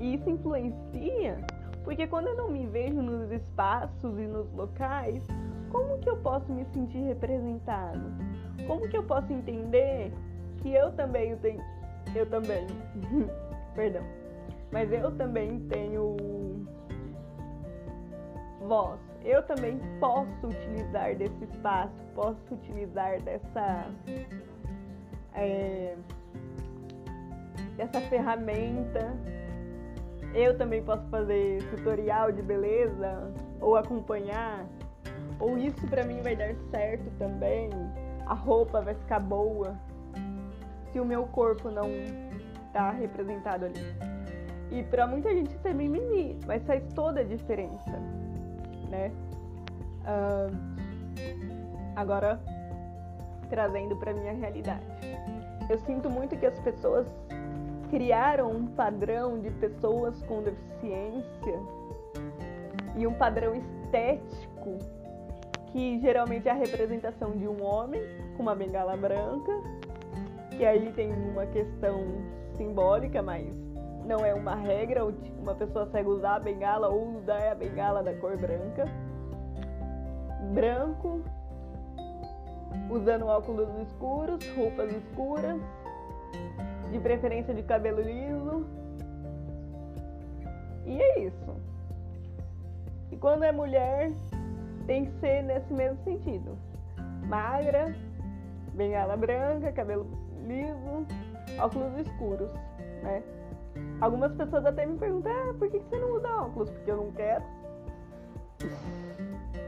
E 0.00 0.14
isso 0.14 0.30
influencia 0.30 1.36
porque 1.84 2.06
quando 2.06 2.28
eu 2.28 2.36
não 2.36 2.48
me 2.48 2.66
vejo 2.66 3.00
nos 3.00 3.30
espaços 3.30 4.18
e 4.18 4.26
nos 4.26 4.50
locais, 4.52 5.22
como 5.70 5.98
que 5.98 6.08
eu 6.08 6.16
posso 6.18 6.52
me 6.52 6.64
sentir 6.66 6.98
representado? 6.98 8.00
Como 8.66 8.88
que 8.88 8.96
eu 8.96 9.02
posso 9.02 9.32
entender 9.32 10.12
que 10.58 10.72
eu 10.72 10.92
também 10.92 11.36
tenho, 11.38 11.62
eu 12.14 12.26
também. 12.28 12.66
Perdão. 13.74 14.04
Mas 14.70 14.92
eu 14.92 15.10
também 15.16 15.60
tenho 15.68 16.16
voz. 18.60 19.00
Eu 19.24 19.42
também 19.42 19.78
posso 19.98 20.46
utilizar 20.46 21.16
desse 21.16 21.44
espaço, 21.44 21.92
posso 22.14 22.54
utilizar 22.54 23.20
dessa. 23.22 23.86
É, 25.34 25.96
dessa 27.76 28.00
ferramenta. 28.02 29.16
Eu 30.34 30.56
também 30.56 30.82
posso 30.82 31.02
fazer 31.08 31.62
tutorial 31.70 32.30
de 32.30 32.42
beleza 32.42 33.32
ou 33.60 33.76
acompanhar. 33.76 34.64
Ou 35.38 35.58
isso 35.58 35.86
pra 35.88 36.04
mim 36.04 36.20
vai 36.22 36.36
dar 36.36 36.54
certo 36.70 37.10
também. 37.18 37.70
A 38.26 38.34
roupa 38.34 38.80
vai 38.80 38.94
ficar 38.94 39.20
boa 39.20 39.76
se 40.92 41.00
o 41.00 41.04
meu 41.04 41.24
corpo 41.28 41.70
não 41.70 41.88
tá 42.72 42.90
representado 42.90 43.64
ali. 43.64 43.80
E 44.70 44.84
para 44.84 45.06
muita 45.06 45.30
gente 45.30 45.52
isso 45.54 45.66
é 45.66 45.72
mimimi, 45.72 46.38
mas 46.46 46.64
faz 46.64 46.82
toda 46.94 47.20
a 47.20 47.24
diferença, 47.24 47.90
né? 48.88 49.10
Uh, 50.02 50.56
agora, 51.96 52.40
trazendo 53.48 53.96
para 53.96 54.12
minha 54.12 54.32
realidade. 54.32 54.89
Eu 55.70 55.78
sinto 55.78 56.10
muito 56.10 56.36
que 56.36 56.44
as 56.44 56.58
pessoas 56.60 57.06
criaram 57.88 58.50
um 58.50 58.66
padrão 58.66 59.40
de 59.40 59.50
pessoas 59.52 60.20
com 60.24 60.42
deficiência 60.42 61.58
e 62.96 63.06
um 63.06 63.14
padrão 63.14 63.54
estético 63.54 64.78
que 65.72 65.98
geralmente 66.00 66.48
é 66.48 66.50
a 66.50 66.54
representação 66.54 67.30
de 67.30 67.46
um 67.46 67.64
homem 67.64 68.02
com 68.36 68.42
uma 68.42 68.54
bengala 68.54 68.96
branca 68.96 69.52
que 70.60 70.66
aí 70.66 70.92
tem 70.92 71.10
uma 71.10 71.46
questão 71.46 72.04
simbólica, 72.58 73.22
mas 73.22 73.46
não 74.04 74.18
é 74.18 74.34
uma 74.34 74.54
regra. 74.54 75.06
Uma 75.38 75.54
pessoa 75.54 75.86
cega 75.86 76.06
usar 76.06 76.34
a 76.34 76.38
bengala 76.38 76.88
ou 76.88 77.16
usar 77.16 77.52
a 77.52 77.54
bengala 77.54 78.02
da 78.02 78.12
cor 78.16 78.36
branca. 78.36 78.84
Branco, 80.52 81.22
usando 82.90 83.26
óculos 83.26 83.68
escuros, 83.86 84.44
roupas 84.56 84.92
escuras, 84.92 85.60
de 86.90 86.98
preferência 86.98 87.54
de 87.54 87.62
cabelo 87.62 88.00
liso. 88.00 88.66
E 90.86 91.00
é 91.00 91.20
isso. 91.20 91.56
E 93.12 93.16
quando 93.16 93.44
é 93.44 93.52
mulher, 93.52 94.12
tem 94.86 95.04
que 95.04 95.12
ser 95.20 95.42
nesse 95.42 95.72
mesmo 95.72 96.02
sentido. 96.04 96.58
Magra, 97.26 97.94
bengala 98.74 99.16
branca, 99.16 99.72
cabelo 99.72 100.06
liso, 100.46 101.06
óculos 101.58 102.06
escuros, 102.06 102.50
né? 103.02 103.22
Algumas 104.00 104.32
pessoas 104.34 104.64
até 104.64 104.86
me 104.86 104.98
perguntam, 104.98 105.32
ah, 105.32 105.54
por 105.58 105.70
que 105.70 105.78
você 105.78 105.98
não 105.98 106.16
usa 106.16 106.28
óculos? 106.28 106.70
Porque 106.70 106.90
eu 106.90 106.96
não 106.96 107.12
quero. 107.12 107.44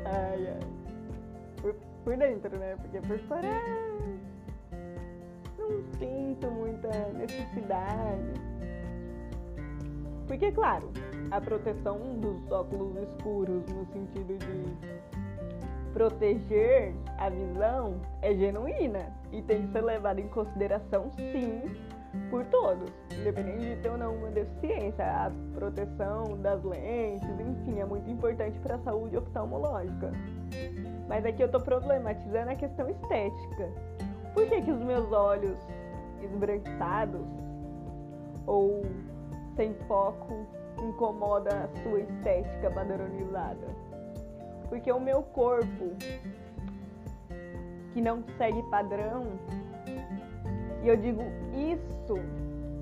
Ai, 0.05 0.49
ai. 0.49 0.82
Por, 2.05 2.17
dentro, 2.17 2.57
né? 2.59 2.77
Porque 2.77 3.01
por 3.01 3.19
fora 3.21 3.49
não 5.59 5.83
sinto 5.99 6.51
muita 6.51 6.89
necessidade. 7.13 8.33
Porque, 10.27 10.51
claro, 10.53 10.91
a 11.31 11.41
proteção 11.41 11.99
dos 12.19 12.51
óculos 12.51 12.97
escuros 12.97 13.65
no 13.67 13.87
sentido 13.93 14.39
de 14.39 15.13
proteger 15.93 16.95
a 17.19 17.29
visão 17.29 18.01
é 18.23 18.35
genuína 18.35 19.13
e 19.31 19.43
tem 19.43 19.67
que 19.67 19.73
ser 19.73 19.83
levada 19.83 20.21
em 20.21 20.29
consideração, 20.29 21.11
sim, 21.13 21.63
por 22.31 22.45
todos, 22.47 22.91
independente 23.13 23.61
de 23.61 23.77
ter 23.77 23.91
ou 23.91 23.99
não 23.99 24.15
uma 24.15 24.31
deficiência. 24.31 25.05
A 25.05 25.31
proteção 25.55 26.39
das 26.41 26.63
lentes, 26.65 27.29
enfim, 27.41 27.81
é 27.81 27.85
muito 27.85 28.11
importante 28.11 28.59
para 28.61 28.77
a 28.77 28.79
saúde 28.81 29.17
oftalmológica. 29.17 30.13
Mas 31.09 31.25
aqui 31.25 31.43
eu 31.43 31.47
estou 31.47 31.61
problematizando 31.61 32.51
a 32.51 32.55
questão 32.55 32.89
estética. 32.89 33.69
Por 34.35 34.47
que, 34.49 34.63
que 34.63 34.71
os 34.71 34.81
meus 34.81 35.13
olhos 35.13 35.59
esbranquiçados 36.23 37.27
ou 38.47 38.83
sem 39.57 39.75
foco 39.87 40.47
incomoda 40.83 41.65
a 41.65 41.83
sua 41.83 42.01
estética 42.01 42.71
padronizada? 42.71 43.67
Porque 44.69 44.91
o 44.91 45.01
meu 45.01 45.23
corpo, 45.23 45.91
que 47.93 48.01
não 48.01 48.25
segue 48.39 48.63
padrão, 48.71 49.39
e 50.83 50.89
eu 50.89 50.97
digo 50.97 51.23
isso 51.55 52.15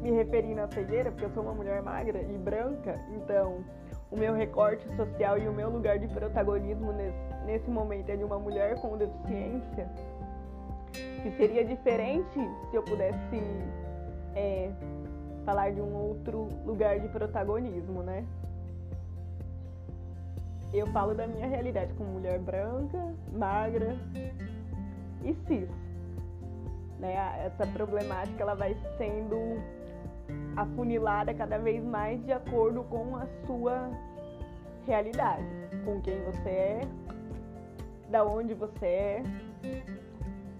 me 0.00 0.10
referindo 0.12 0.60
à 0.60 0.68
cegueira, 0.68 1.10
porque 1.10 1.26
eu 1.26 1.30
sou 1.30 1.42
uma 1.42 1.52
mulher 1.52 1.82
magra 1.82 2.22
e 2.22 2.38
branca, 2.38 2.98
então 3.10 3.64
o 4.10 4.16
meu 4.16 4.34
recorte 4.34 4.86
social 4.96 5.38
e 5.38 5.48
o 5.48 5.52
meu 5.52 5.70
lugar 5.70 5.98
de 5.98 6.08
protagonismo 6.08 6.92
nesse, 6.92 7.44
nesse 7.46 7.70
momento 7.70 8.10
é 8.10 8.16
de 8.16 8.24
uma 8.24 8.38
mulher 8.38 8.80
com 8.80 8.96
deficiência, 8.96 9.88
que 11.22 11.30
seria 11.36 11.64
diferente 11.64 12.40
se 12.70 12.76
eu 12.76 12.82
pudesse 12.82 13.42
é, 14.34 14.70
falar 15.44 15.70
de 15.70 15.80
um 15.80 15.94
outro 15.94 16.48
lugar 16.64 16.98
de 16.98 17.08
protagonismo, 17.08 18.02
né? 18.02 18.24
Eu 20.72 20.86
falo 20.88 21.14
da 21.14 21.26
minha 21.26 21.46
realidade 21.46 21.92
como 21.94 22.10
mulher 22.10 22.38
branca, 22.38 23.14
magra 23.32 23.96
e 25.24 25.34
cis 25.46 25.68
né? 27.00 27.42
Essa 27.46 27.66
problemática 27.66 28.42
ela 28.42 28.54
vai 28.54 28.76
sendo 28.96 29.60
afunilada 30.56 31.32
cada 31.34 31.58
vez 31.58 31.82
mais 31.84 32.24
de 32.24 32.32
acordo 32.32 32.82
com 32.84 33.16
a 33.16 33.26
sua 33.46 33.90
realidade, 34.86 35.44
com 35.84 36.00
quem 36.00 36.20
você 36.24 36.48
é, 36.48 36.88
da 38.08 38.24
onde 38.24 38.54
você 38.54 38.86
é, 38.86 39.22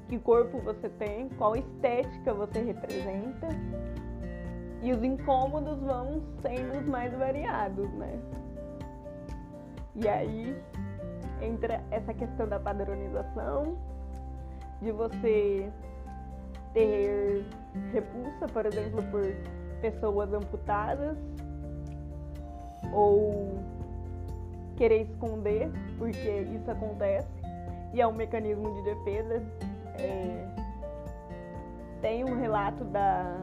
que 0.08 0.18
corpo 0.18 0.58
você 0.58 0.88
tem, 0.88 1.28
qual 1.30 1.56
estética 1.56 2.34
você 2.34 2.60
representa. 2.60 3.48
E 4.82 4.92
os 4.92 5.02
incômodos 5.02 5.78
vão 5.80 6.22
sendo 6.40 6.78
os 6.78 6.86
mais 6.86 7.12
variados, 7.12 7.90
né? 7.92 8.18
E 9.94 10.08
aí 10.08 10.56
entra 11.42 11.82
essa 11.90 12.14
questão 12.14 12.48
da 12.48 12.58
padronização, 12.58 13.76
de 14.80 14.90
você 14.90 15.70
ter 16.72 17.44
repulsa, 17.92 18.46
por 18.52 18.66
exemplo, 18.66 19.02
por 19.10 19.22
pessoas 19.80 20.32
amputadas 20.32 21.16
ou 22.92 23.58
querer 24.76 25.02
esconder, 25.02 25.70
porque 25.98 26.46
isso 26.54 26.70
acontece 26.70 27.28
e 27.92 28.00
é 28.00 28.06
um 28.06 28.12
mecanismo 28.12 28.74
de 28.74 28.83
defesa. 28.83 29.42
É... 29.98 30.48
Tem 32.00 32.24
um 32.24 32.38
relato 32.38 32.83
da 32.85 33.37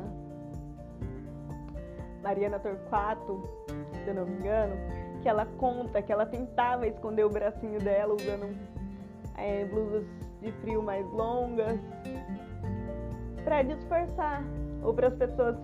Mariana 2.24 2.60
Torquato, 2.60 3.44
se 4.04 4.10
eu 4.10 4.16
não 4.16 4.26
me 4.26 4.34
engano, 4.34 4.76
que 5.22 5.30
ela 5.30 5.46
conta 5.58 6.02
que 6.02 6.12
ela 6.12 6.26
tentava 6.26 6.88
esconder 6.88 7.24
o 7.24 7.30
bracinho 7.30 7.80
dela 7.80 8.16
usando 8.16 8.58
é, 9.38 9.66
blusas 9.66 10.04
de 10.42 10.52
frio 10.54 10.82
mais 10.82 11.06
longas 11.12 11.80
para 13.48 13.62
disfarçar 13.62 14.44
ou 14.84 14.94
para 14.94 15.08
as 15.08 15.14
pessoas 15.14 15.56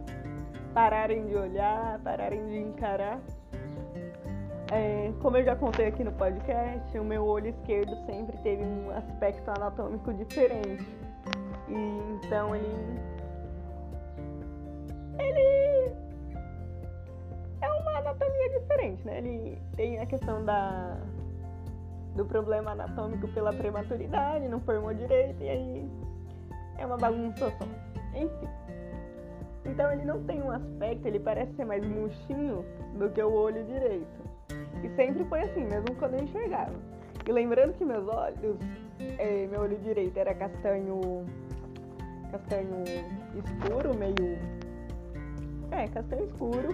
pararem 0.74 1.26
de 1.26 1.36
olhar, 1.36 2.00
pararem 2.00 2.48
de 2.48 2.58
encarar. 2.58 3.19
É, 4.72 5.12
como 5.22 5.36
eu 5.36 5.43
já 5.43 5.54
contei 5.54 5.88
aqui 5.88 6.02
no 6.02 6.13
podcast, 6.13 6.98
o 6.98 7.04
meu 7.04 7.26
olho 7.26 7.50
esquerdo 7.50 7.93
sempre 8.06 8.38
teve 8.38 8.63
um 8.63 8.89
aspecto 8.89 9.50
anatômico 9.50 10.13
diferente. 10.13 10.88
E 11.67 12.26
então 12.26 12.56
ele. 12.56 13.00
Ele. 15.19 15.93
É 17.60 17.69
uma 17.69 17.98
anatomia 17.98 18.60
diferente, 18.62 19.06
né? 19.06 19.17
Ele 19.17 19.62
tem 19.76 20.00
a 20.00 20.06
questão 20.06 20.46
da. 20.46 20.98
Do 22.15 22.24
problema 22.26 22.72
anatômico 22.72 23.28
pela 23.30 23.52
prematuridade, 23.52 24.48
não 24.48 24.62
formou 24.62 24.93
direito, 24.93 25.41
e 25.41 25.50
aí 25.50 25.89
é 26.78 26.86
uma 26.86 26.98
bagunça 26.98 27.52
só. 27.58 27.66
Enfim. 28.16 28.48
Então 29.66 29.92
ele 29.92 30.04
não 30.04 30.24
tem 30.24 30.42
um 30.42 30.52
aspecto, 30.52 31.08
ele 31.08 31.20
parece 31.20 31.54
ser 31.54 31.66
mais 31.66 31.86
murchinho 31.86 32.66
do 32.98 33.10
que 33.10 33.22
o 33.22 33.32
olho 33.32 33.64
direito. 33.64 34.24
E 34.84 34.90
sempre 34.96 35.24
foi 35.26 35.42
assim, 35.42 35.64
mesmo 35.64 35.96
quando 35.98 36.16
eu 36.16 36.24
enxergava. 36.24 36.74
E 37.26 37.32
lembrando 37.32 37.74
que 37.74 37.86
meus 37.86 38.06
olhos, 38.08 38.58
é, 39.18 39.48
meu 39.48 39.62
olho 39.62 39.78
direito 39.80 40.18
era 40.18 40.34
castanho. 40.34 41.26
castanho 42.32 42.84
escuro, 43.36 43.98
meio. 43.98 44.38
É, 45.72 45.88
castanho 45.88 46.26
escuro. 46.26 46.70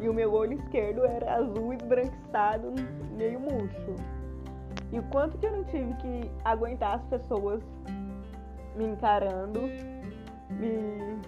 E 0.00 0.08
o 0.08 0.14
meu 0.14 0.32
olho 0.32 0.54
esquerdo 0.54 1.04
era 1.04 1.36
azul 1.36 1.72
esbranquiçado, 1.72 2.74
meio 3.16 3.38
murcho. 3.38 3.94
E 4.90 4.98
o 4.98 5.02
quanto 5.04 5.38
que 5.38 5.46
eu 5.46 5.52
não 5.52 5.64
tive 5.64 5.94
que 5.94 6.30
aguentar 6.44 6.96
as 6.96 7.04
pessoas 7.04 7.62
me 8.76 8.84
encarando, 8.84 9.60
me 10.50 11.20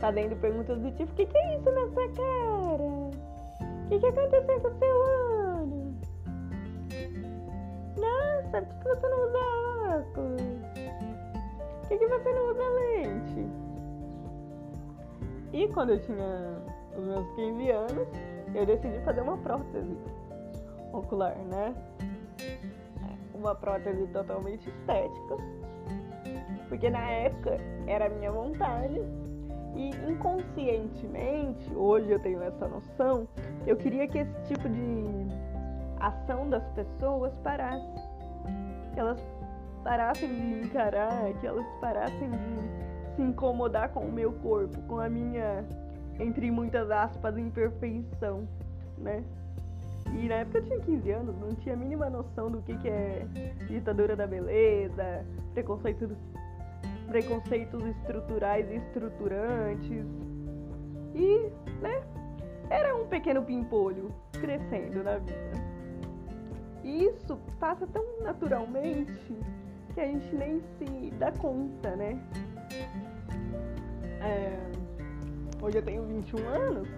fazendo 0.00 0.36
perguntas 0.40 0.78
do 0.80 0.90
tipo: 0.92 1.12
O 1.12 1.14
que, 1.14 1.26
que 1.26 1.36
é 1.36 1.56
isso 1.56 1.70
na 1.70 1.86
sua 1.88 2.08
cara? 2.12 2.82
O 2.82 3.88
que, 3.88 3.98
que 3.98 4.06
aconteceu 4.06 4.60
com 4.60 4.68
o 4.68 4.78
seu 4.78 4.96
olho? 4.96 5.94
Nossa, 7.96 8.62
por 8.62 8.78
que 8.78 8.88
você 8.88 9.08
não 9.08 9.24
usa 9.24 9.38
óculos? 9.98 10.42
Por 11.80 11.88
que, 11.88 11.98
que 11.98 12.06
você 12.08 12.32
não 12.32 12.50
usa 12.50 12.68
lente? 12.68 13.46
E 15.52 15.68
quando 15.68 15.90
eu 15.90 16.00
tinha 16.00 16.58
os 16.96 17.04
meus 17.04 17.28
15 17.36 17.70
anos, 17.70 18.08
eu 18.54 18.66
decidi 18.66 18.98
fazer 19.04 19.20
uma 19.20 19.36
prótese 19.38 19.96
ocular, 20.92 21.36
né? 21.36 21.74
Uma 23.34 23.54
prótese 23.54 24.06
totalmente 24.08 24.68
estética 24.68 25.36
porque 26.68 26.90
na 26.90 27.10
época 27.10 27.58
era 27.86 28.06
a 28.06 28.08
minha 28.08 28.30
vontade 28.30 29.00
e 29.76 29.90
inconscientemente, 30.08 31.74
hoje 31.74 32.10
eu 32.10 32.18
tenho 32.20 32.42
essa 32.42 32.68
noção, 32.68 33.26
eu 33.66 33.76
queria 33.76 34.06
que 34.06 34.18
esse 34.18 34.42
tipo 34.44 34.68
de 34.68 35.04
ação 35.98 36.48
das 36.48 36.64
pessoas 36.70 37.32
parasse. 37.42 38.14
Que 38.92 39.00
elas 39.00 39.20
parassem 39.82 40.28
de 40.28 40.66
encarar, 40.66 41.32
que 41.40 41.46
elas 41.46 41.66
parassem 41.80 42.30
de 42.30 43.14
se 43.16 43.22
incomodar 43.22 43.90
com 43.90 44.00
o 44.00 44.12
meu 44.12 44.32
corpo, 44.34 44.80
com 44.82 45.00
a 45.00 45.08
minha, 45.08 45.64
entre 46.20 46.50
muitas 46.50 46.90
aspas, 46.90 47.36
imperfeição, 47.36 48.46
né? 48.98 49.24
E 50.12 50.28
na 50.28 50.36
época 50.36 50.58
eu 50.58 50.64
tinha 50.64 50.80
15 50.80 51.10
anos, 51.10 51.38
não 51.40 51.54
tinha 51.56 51.74
a 51.74 51.78
mínima 51.78 52.08
noção 52.08 52.50
do 52.50 52.62
que, 52.62 52.76
que 52.78 52.88
é 52.88 53.26
ditadura 53.66 54.14
da 54.14 54.26
beleza, 54.26 55.24
preconceito 55.52 56.16
preconceitos 57.14 57.86
estruturais 57.86 58.68
e 58.72 58.74
estruturantes. 58.74 60.04
E, 61.14 61.48
né, 61.80 62.02
era 62.68 62.96
um 62.96 63.06
pequeno 63.06 63.40
pimpolho 63.44 64.12
crescendo 64.32 65.00
na 65.04 65.18
vida. 65.18 65.52
E 66.82 67.04
isso 67.04 67.38
passa 67.60 67.86
tão 67.86 68.04
naturalmente 68.20 69.32
que 69.94 70.00
a 70.00 70.06
gente 70.06 70.34
nem 70.34 70.60
se 70.76 71.12
dá 71.12 71.30
conta, 71.30 71.94
né? 71.94 72.20
É, 74.20 74.58
hoje 75.62 75.78
eu 75.78 75.82
tenho 75.84 76.02
21 76.02 76.48
anos, 76.48 76.88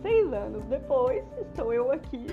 seis 0.00 0.32
anos 0.32 0.64
depois, 0.68 1.22
estou 1.38 1.70
eu 1.74 1.92
aqui, 1.92 2.28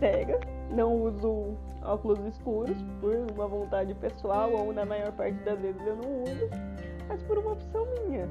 cega, 0.00 0.40
não 0.70 0.94
uso 0.94 1.58
óculos 1.88 2.18
escuros 2.26 2.76
por 3.00 3.14
uma 3.34 3.48
vontade 3.48 3.94
pessoal 3.94 4.52
ou 4.52 4.72
na 4.72 4.84
maior 4.84 5.12
parte 5.12 5.36
das 5.44 5.58
vezes 5.58 5.80
eu 5.86 5.96
não 5.96 6.22
uso, 6.22 6.48
mas 7.08 7.22
por 7.22 7.38
uma 7.38 7.52
opção 7.52 7.86
minha 8.06 8.28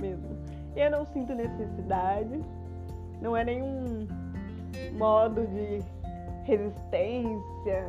mesmo. 0.00 0.36
Eu 0.76 0.90
não 0.90 1.04
sinto 1.06 1.34
necessidade, 1.34 2.40
não 3.20 3.36
é 3.36 3.44
nenhum 3.44 4.06
modo 4.96 5.46
de 5.46 5.80
resistência 6.44 7.86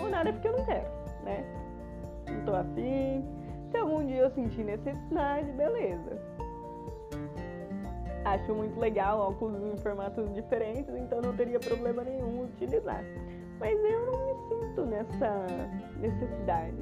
ou 0.00 0.08
nada 0.10 0.32
porque 0.32 0.48
eu 0.48 0.58
não 0.58 0.64
quero, 0.64 0.88
né? 1.24 1.44
Não 2.28 2.44
tô 2.44 2.54
afim. 2.54 3.24
Se 3.70 3.76
algum 3.76 4.04
dia 4.06 4.18
eu 4.18 4.30
sentir 4.30 4.64
necessidade, 4.64 5.50
beleza. 5.52 6.34
Acho 8.24 8.54
muito 8.54 8.78
legal 8.80 9.18
óculos 9.18 9.62
em 9.62 9.76
formatos 9.76 10.32
diferentes, 10.32 10.94
então 10.94 11.20
não 11.20 11.36
teria 11.36 11.60
problema 11.60 12.02
nenhum 12.02 12.44
utilizar. 12.44 13.04
Mas 13.60 13.78
eu 13.78 14.06
não 14.06 14.26
me 14.26 14.34
sinto 14.48 14.86
nessa 14.86 15.46
necessidade. 16.00 16.76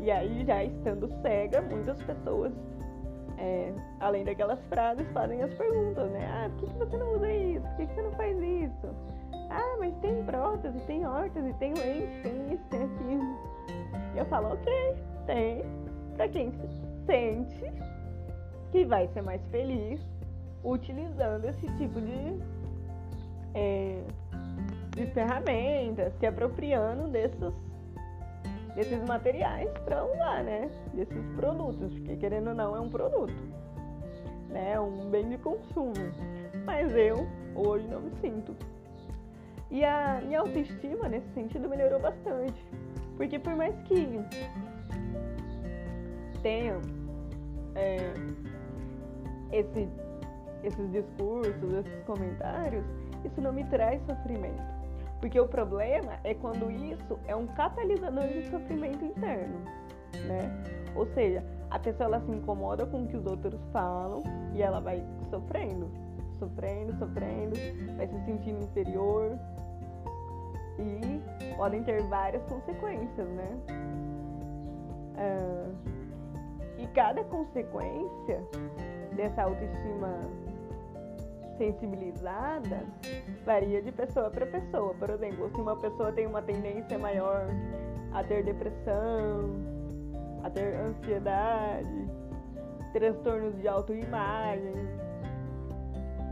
E 0.00 0.10
aí, 0.10 0.44
já 0.44 0.64
estando 0.64 1.08
cega, 1.22 1.62
muitas 1.62 2.02
pessoas, 2.02 2.52
é, 3.38 3.72
além 4.00 4.24
daquelas 4.24 4.58
frases, 4.64 5.06
fazem 5.12 5.42
as 5.42 5.52
perguntas, 5.54 6.10
né? 6.10 6.26
Ah, 6.26 6.50
por 6.58 6.68
que, 6.68 6.78
você 6.78 6.96
não 6.96 7.14
usa 7.14 7.30
isso? 7.30 7.66
Por 7.66 7.76
que, 7.76 7.86
que 7.86 7.94
você 7.94 8.02
não 8.02 8.12
faz 8.12 8.36
isso? 8.36 8.88
Ah, 9.50 9.76
mas 9.78 9.94
tem 10.00 10.24
prótese, 10.24 10.80
tem 10.86 11.06
órtese, 11.06 11.52
tem 11.54 11.74
lente, 11.74 12.22
tem 12.22 12.52
isso, 12.52 12.64
tem 12.70 12.82
aquilo. 12.82 13.38
E 14.14 14.18
eu 14.18 14.24
falo, 14.26 14.54
ok, 14.54 14.96
tem. 15.26 15.62
Pra 16.16 16.28
quem 16.28 16.50
se 16.50 16.68
sente 17.06 17.72
que 18.70 18.84
vai 18.84 19.06
ser 19.08 19.22
mais 19.22 19.40
feliz 19.50 20.00
utilizando 20.64 21.44
esse 21.44 21.66
tipo 21.76 22.00
de, 22.00 22.38
é, 23.54 24.02
de 24.94 25.06
ferramentas, 25.06 26.12
se 26.18 26.26
apropriando 26.26 27.08
desses, 27.08 27.38
desses 28.74 29.02
materiais 29.06 29.70
para 29.84 30.04
usar, 30.04 30.44
né? 30.44 30.70
Desses 30.94 31.24
produtos, 31.36 31.92
porque 31.94 32.16
querendo 32.16 32.48
ou 32.48 32.54
não 32.54 32.76
é 32.76 32.80
um 32.80 32.88
produto, 32.88 33.34
né? 34.48 34.78
Um 34.78 35.10
bem 35.10 35.28
de 35.28 35.38
consumo. 35.38 35.94
Mas 36.64 36.94
eu 36.94 37.26
hoje 37.54 37.86
não 37.88 38.00
me 38.00 38.10
sinto. 38.20 38.54
E 39.70 39.84
a 39.84 40.20
minha 40.22 40.40
autoestima 40.40 41.08
nesse 41.08 41.28
sentido 41.32 41.68
melhorou 41.68 41.98
bastante. 41.98 42.62
Porque 43.16 43.38
por 43.38 43.56
mais 43.56 43.74
que 43.82 44.20
tenha 46.42 46.78
é, 47.74 48.12
esse 49.50 49.88
esses 50.62 50.92
discursos, 50.92 51.72
esses 51.72 52.04
comentários, 52.04 52.84
isso 53.24 53.40
não 53.40 53.52
me 53.52 53.64
traz 53.64 54.00
sofrimento. 54.06 54.71
Porque 55.22 55.38
o 55.38 55.46
problema 55.46 56.18
é 56.24 56.34
quando 56.34 56.68
isso 56.68 57.16
é 57.28 57.36
um 57.36 57.46
catalisador 57.46 58.26
de 58.26 58.50
sofrimento 58.50 59.04
interno, 59.04 59.60
né? 60.26 60.50
Ou 60.96 61.06
seja, 61.14 61.44
a 61.70 61.78
pessoa 61.78 62.08
ela 62.08 62.20
se 62.22 62.32
incomoda 62.32 62.84
com 62.84 63.04
o 63.04 63.06
que 63.06 63.16
os 63.16 63.24
outros 63.24 63.58
falam 63.72 64.20
e 64.52 64.60
ela 64.60 64.80
vai 64.80 65.00
sofrendo, 65.30 65.88
sofrendo, 66.40 66.98
sofrendo, 66.98 67.54
vai 67.96 68.08
se 68.08 68.24
sentindo 68.24 68.64
inferior 68.64 69.38
e 70.80 71.54
podem 71.56 71.84
ter 71.84 72.02
várias 72.08 72.42
consequências, 72.46 73.28
né? 73.28 73.58
Ah, 75.16 75.70
e 76.78 76.86
cada 76.88 77.22
consequência 77.22 78.42
dessa 79.14 79.44
autoestima 79.44 80.08
sensibilizada 81.56 82.84
varia 83.44 83.82
de 83.82 83.92
pessoa 83.92 84.30
para 84.30 84.46
pessoa. 84.46 84.94
Por 84.94 85.10
exemplo, 85.10 85.50
se 85.50 85.60
uma 85.60 85.76
pessoa 85.76 86.12
tem 86.12 86.26
uma 86.26 86.42
tendência 86.42 86.98
maior 86.98 87.46
a 88.12 88.22
ter 88.22 88.44
depressão, 88.44 89.50
a 90.42 90.50
ter 90.50 90.74
ansiedade, 90.74 92.10
transtornos 92.92 93.58
de 93.60 93.68
autoimagem, 93.68 94.74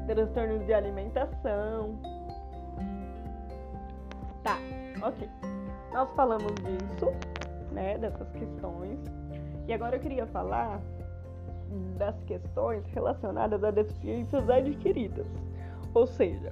transtornos 0.06 0.66
de 0.66 0.74
alimentação. 0.74 1.98
Tá, 4.42 4.56
ok. 5.02 5.28
Nós 5.92 6.08
falamos 6.14 6.54
disso, 6.54 7.12
né, 7.72 7.98
dessas 7.98 8.30
questões. 8.32 8.98
E 9.66 9.72
agora 9.72 9.96
eu 9.96 10.00
queria 10.00 10.26
falar 10.26 10.80
das 11.96 12.14
questões 12.24 12.84
relacionadas 12.92 13.62
a 13.62 13.70
deficiências 13.70 14.48
adquiridas. 14.48 15.26
Ou 15.94 16.06
seja, 16.06 16.48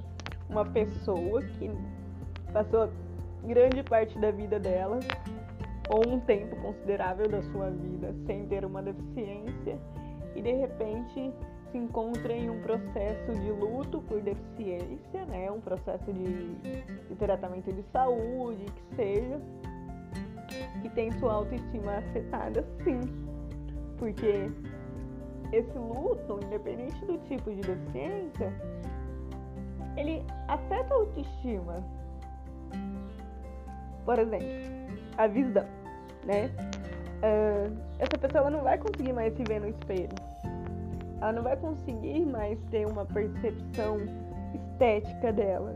uma 0.48 0.64
pessoa 0.64 1.42
que 1.42 1.70
passou 2.52 2.88
grande 3.44 3.82
parte 3.82 4.18
da 4.18 4.30
vida 4.30 4.58
dela, 4.58 4.98
ou 5.88 6.06
um 6.06 6.20
tempo 6.20 6.56
considerável 6.56 7.28
da 7.28 7.42
sua 7.42 7.70
vida, 7.70 8.14
sem 8.26 8.46
ter 8.46 8.64
uma 8.64 8.82
deficiência, 8.82 9.78
e 10.34 10.42
de 10.42 10.52
repente 10.52 11.32
se 11.70 11.78
encontra 11.78 12.32
em 12.32 12.50
um 12.50 12.60
processo 12.60 13.32
de 13.32 13.50
luto 13.50 14.00
por 14.02 14.20
deficiência, 14.20 15.24
né? 15.26 15.50
um 15.50 15.60
processo 15.60 16.12
de, 16.12 16.54
de 17.08 17.14
tratamento 17.16 17.72
de 17.72 17.82
saúde, 17.92 18.64
que 18.64 18.96
seja, 18.96 19.40
e 20.82 20.88
tem 20.90 21.10
sua 21.18 21.34
autoestima 21.34 21.98
afetada, 21.98 22.64
sim, 22.84 23.00
porque 23.98 24.50
esse 25.52 25.78
luto, 25.78 26.40
independente 26.44 27.04
do 27.04 27.18
tipo 27.26 27.50
de 27.50 27.60
deficiência, 27.60 28.52
ele 29.96 30.24
afeta 30.46 30.94
a 30.94 30.96
autoestima. 30.96 31.84
Por 34.04 34.18
exemplo, 34.18 34.46
a 35.16 35.26
visão, 35.26 35.66
né? 36.24 36.50
Uh, 37.18 37.76
essa 37.98 38.16
pessoa 38.16 38.42
ela 38.42 38.50
não 38.50 38.62
vai 38.62 38.78
conseguir 38.78 39.12
mais 39.12 39.34
se 39.34 39.42
ver 39.44 39.60
no 39.60 39.68
espelho. 39.68 40.08
Ela 41.20 41.32
não 41.32 41.42
vai 41.42 41.56
conseguir 41.56 42.24
mais 42.24 42.58
ter 42.70 42.86
uma 42.86 43.04
percepção 43.04 43.98
estética 44.54 45.32
dela. 45.32 45.74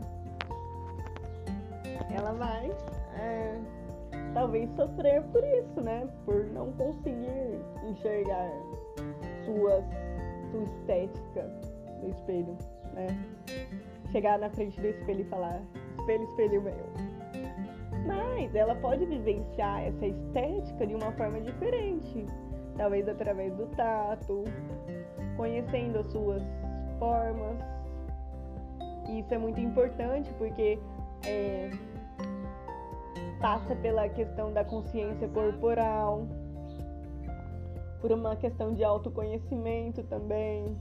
Ela 2.15 2.31
vai, 2.33 2.69
uh, 2.69 4.33
talvez, 4.33 4.69
sofrer 4.75 5.21
por 5.23 5.43
isso, 5.43 5.81
né? 5.81 6.07
Por 6.25 6.45
não 6.45 6.71
conseguir 6.73 7.59
enxergar 7.89 8.49
sua, 9.45 9.83
sua 10.51 10.63
estética 10.63 11.49
no 12.01 12.09
espelho, 12.09 12.57
né? 12.93 13.07
Chegar 14.11 14.37
na 14.39 14.49
frente 14.49 14.79
do 14.79 14.87
espelho 14.87 15.21
e 15.21 15.25
falar, 15.25 15.61
espelho, 15.99 16.23
espelho 16.23 16.61
meu. 16.61 17.13
Mas 18.05 18.53
ela 18.53 18.75
pode 18.75 19.05
vivenciar 19.05 19.83
essa 19.83 20.05
estética 20.05 20.85
de 20.85 20.93
uma 20.93 21.11
forma 21.13 21.39
diferente, 21.39 22.25
talvez 22.77 23.07
através 23.07 23.53
do 23.55 23.65
tato, 23.75 24.43
conhecendo 25.37 25.99
as 25.99 26.07
suas 26.07 26.43
formas. 26.99 27.57
Isso 29.09 29.33
é 29.33 29.37
muito 29.37 29.59
importante 29.59 30.33
porque 30.37 30.79
é, 31.25 31.69
passa 33.39 33.75
pela 33.75 34.07
questão 34.09 34.51
da 34.53 34.63
consciência 34.63 35.27
corporal, 35.29 36.27
por 38.03 38.11
uma 38.11 38.35
questão 38.35 38.73
de 38.73 38.83
autoconhecimento 38.83 40.03
também, 40.03 40.77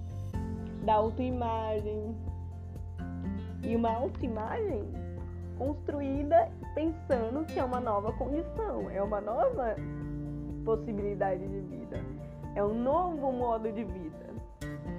da 0.84 0.94
autoimagem. 0.94 2.16
E 3.62 3.76
uma 3.76 3.92
autoimagem 3.94 4.82
construída 5.56 6.50
pensando 6.74 7.44
que 7.44 7.60
é 7.60 7.64
uma 7.64 7.78
nova 7.78 8.12
condição, 8.14 8.90
é 8.90 9.00
uma 9.00 9.20
nova 9.20 9.76
possibilidade 10.64 11.46
de 11.46 11.60
vida, 11.60 12.00
é 12.56 12.64
um 12.64 12.74
novo 12.74 13.30
modo 13.30 13.70
de 13.70 13.84
vida. 13.84 14.26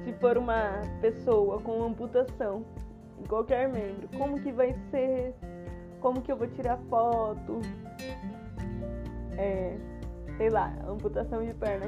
Se 0.06 0.14
for 0.14 0.38
uma 0.38 0.80
pessoa 1.02 1.60
com 1.60 1.84
amputação 1.84 2.64
em 3.20 3.26
qualquer 3.26 3.68
membro, 3.68 4.08
como 4.18 4.40
que 4.40 4.54
vai 4.54 4.74
ser? 4.90 5.36
Como 6.00 6.22
que 6.22 6.32
eu 6.32 6.38
vou 6.38 6.48
tirar 6.48 6.78
foto? 6.90 7.60
É, 9.38 9.78
sei 10.38 10.50
lá, 10.50 10.74
amputação 10.88 11.44
de 11.46 11.54
perna. 11.54 11.88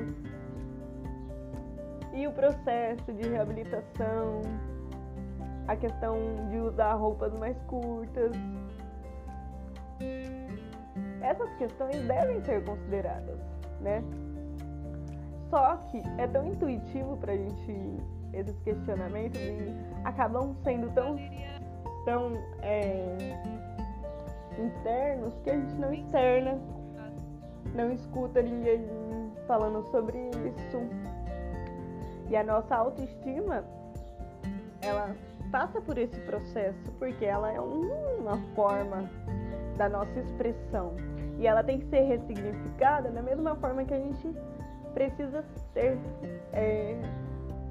E 2.14 2.28
o 2.28 2.32
processo 2.32 3.12
de 3.12 3.28
reabilitação, 3.28 4.42
a 5.68 5.76
questão 5.76 6.18
de 6.50 6.58
usar 6.58 6.94
roupas 6.94 7.34
mais 7.38 7.58
curtas. 7.64 8.32
Essas 11.22 11.54
questões 11.56 12.08
devem 12.08 12.42
ser 12.44 12.64
consideradas, 12.64 13.40
né? 13.82 14.04
Só 15.50 15.78
que 15.90 16.02
é 16.18 16.28
tão 16.28 16.46
intuitivo 16.46 17.18
pra 17.18 17.36
gente 17.36 18.00
esses 18.34 18.58
questionamentos 18.60 19.40
e 19.40 19.74
acabam 20.04 20.56
sendo 20.64 20.90
tão, 20.94 21.16
tão 22.06 22.34
é, 22.62 23.16
internos 24.58 25.34
que 25.44 25.50
a 25.50 25.54
gente 25.54 25.74
não 25.76 25.94
externa 25.94 26.60
não 27.74 27.92
escuta 27.92 28.42
ninguém 28.42 28.86
falando 29.48 29.84
sobre 29.92 30.18
isso. 30.18 30.80
E 32.30 32.36
a 32.36 32.44
nossa 32.44 32.76
autoestima, 32.76 33.64
ela 34.82 35.16
passa 35.52 35.80
por 35.82 35.98
esse 35.98 36.20
processo 36.22 36.92
porque 37.00 37.26
ela 37.26 37.52
é 37.52 37.60
uma 37.60 38.38
forma 38.56 39.10
da 39.78 39.88
nossa 39.90 40.20
expressão. 40.20 40.96
E 41.38 41.48
ela 41.48 41.64
tem 41.64 41.80
que 41.80 41.86
ser 41.88 42.02
ressignificada 42.02 43.10
da 43.10 43.22
mesma 43.22 43.56
forma 43.56 43.84
que 43.84 43.94
a 43.94 44.00
gente 44.00 44.34
precisa 44.94 45.44
ser 45.74 45.98
é, 46.54 46.96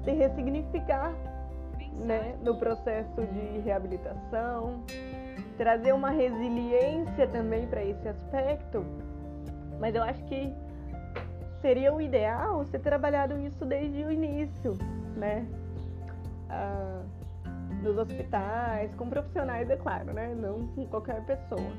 se 0.03 0.11
ressignificar 0.11 1.11
né, 1.93 2.35
no 2.41 2.55
processo 2.57 3.21
de 3.25 3.59
reabilitação, 3.59 4.83
trazer 5.57 5.93
uma 5.93 6.11
resiliência 6.11 7.27
também 7.27 7.65
para 7.67 7.83
esse 7.83 8.07
aspecto. 8.07 8.85
Mas 9.79 9.95
eu 9.95 10.03
acho 10.03 10.23
que 10.25 10.53
seria 11.61 11.93
o 11.93 12.01
ideal 12.01 12.63
ser 12.65 12.79
trabalhado 12.79 13.37
isso 13.39 13.65
desde 13.65 14.03
o 14.03 14.11
início, 14.11 14.77
né? 15.15 15.47
Ah, 16.49 17.01
nos 17.81 17.97
hospitais, 17.97 18.93
com 18.95 19.09
profissionais, 19.09 19.69
é 19.69 19.75
claro, 19.75 20.13
né? 20.13 20.33
Não 20.35 20.67
com 20.67 20.85
qualquer 20.87 21.23
pessoa. 21.25 21.71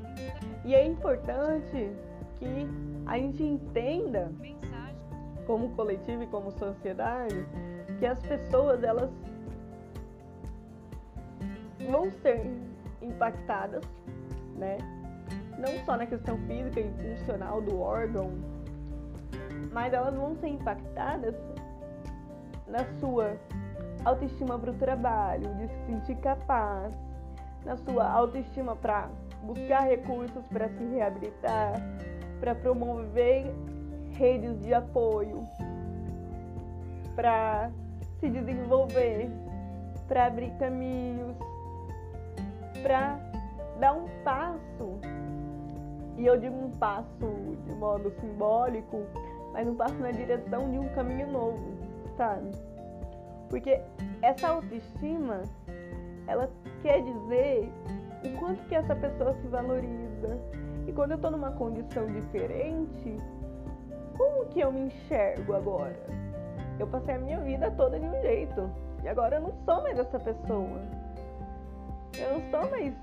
E 0.63 0.73
é 0.73 0.85
importante 0.85 1.91
que 2.35 2.67
a 3.05 3.17
gente 3.17 3.43
entenda, 3.43 4.31
como 5.45 5.69
coletivo 5.71 6.23
e 6.23 6.27
como 6.27 6.51
sociedade, 6.51 7.45
que 7.99 8.05
as 8.05 8.21
pessoas 8.21 8.83
elas 8.83 9.09
vão 11.89 12.11
ser 12.21 12.41
impactadas, 13.01 13.83
né? 14.55 14.77
Não 15.57 15.85
só 15.85 15.97
na 15.97 16.05
questão 16.05 16.37
física 16.47 16.79
e 16.79 17.17
funcional 17.17 17.61
do 17.61 17.79
órgão, 17.79 18.31
mas 19.71 19.93
elas 19.93 20.15
vão 20.15 20.35
ser 20.35 20.49
impactadas 20.49 21.35
na 22.67 22.85
sua 22.99 23.37
autoestima 24.05 24.59
para 24.59 24.71
o 24.71 24.73
trabalho, 24.75 25.53
de 25.55 25.67
se 25.67 25.85
sentir 25.87 26.15
capaz, 26.17 26.93
na 27.65 27.75
sua 27.77 28.09
autoestima 28.09 28.75
para 28.75 29.09
buscar 29.43 29.81
recursos 29.81 30.45
para 30.47 30.69
se 30.69 30.83
reabilitar, 30.83 31.73
para 32.39 32.55
promover 32.55 33.53
redes 34.11 34.59
de 34.61 34.73
apoio, 34.73 35.47
para 37.15 37.71
se 38.19 38.29
desenvolver, 38.29 39.29
para 40.07 40.27
abrir 40.27 40.51
caminhos, 40.57 41.35
para 42.81 43.19
dar 43.79 43.93
um 43.93 44.05
passo. 44.23 44.99
E 46.17 46.25
eu 46.25 46.37
digo 46.37 46.55
um 46.55 46.71
passo 46.71 47.27
de 47.65 47.73
modo 47.73 48.11
simbólico, 48.19 49.03
mas 49.53 49.67
um 49.67 49.75
passo 49.75 49.95
na 49.95 50.11
direção 50.11 50.69
de 50.71 50.79
um 50.79 50.89
caminho 50.89 51.31
novo, 51.31 51.63
sabe? 52.17 52.51
Porque 53.49 53.79
essa 54.21 54.49
autoestima, 54.49 55.43
ela 56.27 56.49
quer 56.81 57.01
dizer 57.03 57.71
o 58.25 58.39
quanto 58.39 58.63
que 58.67 58.75
essa 58.75 58.95
pessoa 58.95 59.33
se 59.35 59.47
valoriza. 59.47 60.37
E 60.87 60.91
quando 60.91 61.11
eu 61.11 61.17
tô 61.19 61.29
numa 61.29 61.51
condição 61.51 62.07
diferente, 62.07 63.17
como 64.17 64.45
que 64.47 64.59
eu 64.59 64.71
me 64.71 64.87
enxergo 64.87 65.53
agora? 65.53 65.99
Eu 66.79 66.87
passei 66.87 67.15
a 67.15 67.19
minha 67.19 67.39
vida 67.41 67.69
toda 67.71 67.99
de 67.99 68.05
um 68.05 68.21
jeito. 68.21 68.69
E 69.03 69.07
agora 69.07 69.37
eu 69.37 69.41
não 69.41 69.53
sou 69.65 69.83
mais 69.83 69.99
essa 69.99 70.19
pessoa. 70.19 70.81
Eu 72.17 72.33
não 72.33 72.49
sou 72.49 72.71
mais 72.71 72.93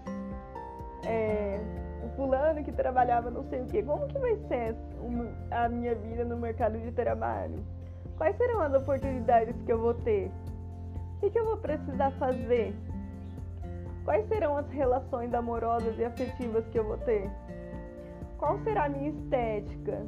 é, 1.07 1.61
fulano 2.17 2.63
que 2.65 2.73
trabalhava 2.73 3.31
não 3.31 3.45
sei 3.45 3.63
o 3.63 3.67
quê. 3.67 3.83
Como 3.83 4.07
que 4.09 4.19
vai 4.19 4.37
ser 4.49 4.77
a 5.51 5.69
minha 5.69 5.95
vida 5.95 6.25
no 6.25 6.37
mercado 6.37 6.79
de 6.79 6.91
trabalho? 6.93 7.65
Quais 8.17 8.37
serão 8.37 8.61
as 8.61 8.73
oportunidades 8.75 9.55
que 9.65 9.73
eu 9.73 9.79
vou 9.79 9.95
ter? 9.95 10.31
O 11.17 11.21
que, 11.21 11.31
que 11.31 11.39
eu 11.39 11.45
vou 11.45 11.57
precisar 11.57 12.11
fazer? 12.13 12.75
Quais 14.05 14.27
serão 14.29 14.57
as 14.57 14.69
relações 14.71 15.33
amorosas 15.33 15.99
e 15.99 16.05
afetivas 16.05 16.65
que 16.69 16.79
eu 16.79 16.85
vou 16.85 16.99
ter? 16.99 17.31
Qual 18.39 18.59
será 18.61 18.85
a 18.85 18.89
minha 18.89 19.11
estética? 19.11 20.03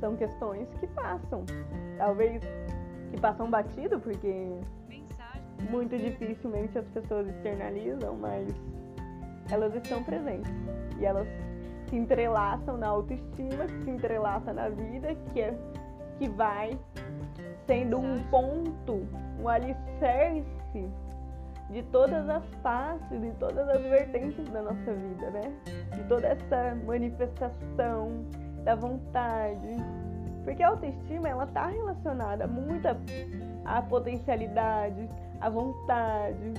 São 0.00 0.16
questões 0.16 0.68
que 0.78 0.86
passam. 0.88 1.44
Talvez 1.98 2.40
que 3.10 3.20
passam 3.20 3.50
batido, 3.50 3.98
porque 4.00 4.50
muito 5.70 5.96
dificilmente 5.96 6.78
as 6.78 6.86
pessoas 6.88 7.28
externalizam, 7.28 8.16
mas 8.16 8.46
elas 9.50 9.74
estão 9.74 10.02
presentes. 10.02 10.50
E 10.98 11.04
elas 11.04 11.26
se 11.88 11.96
entrelaçam 11.96 12.76
na 12.76 12.88
autoestima, 12.88 13.66
que 13.66 13.84
se 13.84 13.90
entrelaça 13.90 14.52
na 14.52 14.68
vida, 14.68 15.14
que, 15.32 15.40
é, 15.40 15.54
que 16.18 16.28
vai 16.28 16.78
sendo 17.66 17.98
um 17.98 18.22
ponto, 18.30 19.06
um 19.40 19.48
alicerce 19.48 20.90
de 21.70 21.82
todas 21.84 22.28
as 22.28 22.44
faces, 22.62 23.20
de 23.20 23.30
todas 23.32 23.68
as 23.68 23.80
vertentes 23.82 24.48
da 24.50 24.62
nossa 24.62 24.92
vida, 24.92 25.30
né? 25.30 25.52
De 25.94 26.04
toda 26.04 26.28
essa 26.28 26.74
manifestação 26.86 28.24
da 28.64 28.74
vontade. 28.74 29.76
Porque 30.44 30.62
a 30.62 30.68
autoestima, 30.68 31.28
ela 31.28 31.46
tá 31.46 31.66
relacionada 31.66 32.46
muito 32.46 32.86
à 33.64 33.82
potencialidade, 33.82 35.08
à 35.40 35.48
vontade, 35.48 36.52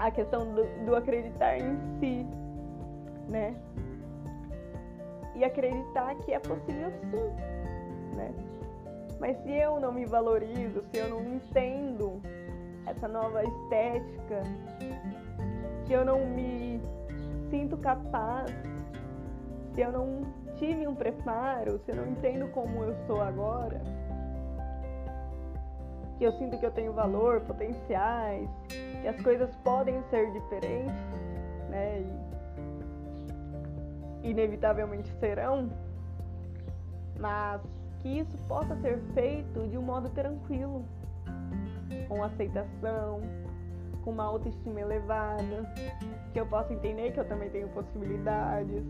à 0.00 0.10
questão 0.10 0.54
do, 0.54 0.64
do 0.86 0.96
acreditar 0.96 1.58
em 1.58 1.76
si, 1.98 2.26
né? 3.28 3.54
E 5.36 5.44
acreditar 5.44 6.14
que 6.16 6.32
é 6.32 6.38
possível 6.38 6.90
sim, 7.10 8.16
né? 8.16 8.32
Mas 9.20 9.36
se 9.42 9.52
eu 9.52 9.78
não 9.78 9.92
me 9.92 10.06
valorizo, 10.06 10.82
se 10.90 10.98
eu 10.98 11.08
não 11.10 11.20
entendo 11.34 12.20
essa 12.86 13.06
nova 13.06 13.44
estética, 13.44 14.42
se 15.86 15.92
eu 15.92 16.04
não 16.04 16.26
me 16.26 16.80
sinto 17.50 17.76
capaz, 17.76 18.50
se 19.74 19.82
eu 19.82 19.92
não 19.92 20.22
tive 20.56 20.86
um 20.86 20.94
preparo, 20.94 21.78
se 21.84 21.90
eu 21.90 21.96
não 21.96 22.06
entendo 22.06 22.50
como 22.52 22.82
eu 22.82 22.94
sou 23.06 23.20
agora, 23.20 23.82
que 26.16 26.24
eu 26.24 26.32
sinto 26.32 26.58
que 26.58 26.64
eu 26.64 26.70
tenho 26.70 26.92
valor, 26.92 27.42
potenciais, 27.42 28.48
que 29.00 29.08
as 29.08 29.20
coisas 29.22 29.54
podem 29.56 30.02
ser 30.10 30.30
diferentes, 30.32 30.94
né? 31.68 32.02
E 34.22 34.30
inevitavelmente 34.30 35.10
serão, 35.18 35.70
mas 37.18 37.60
que 38.00 38.20
isso 38.20 38.36
possa 38.48 38.76
ser 38.76 38.98
feito 39.14 39.66
de 39.68 39.76
um 39.76 39.82
modo 39.82 40.08
tranquilo, 40.10 40.84
com 42.08 42.22
aceitação, 42.22 43.20
com 44.02 44.10
uma 44.10 44.24
autoestima 44.24 44.80
elevada, 44.80 45.72
que 46.32 46.40
eu 46.40 46.46
possa 46.46 46.72
entender 46.72 47.12
que 47.12 47.20
eu 47.20 47.28
também 47.28 47.50
tenho 47.50 47.68
possibilidades, 47.68 48.84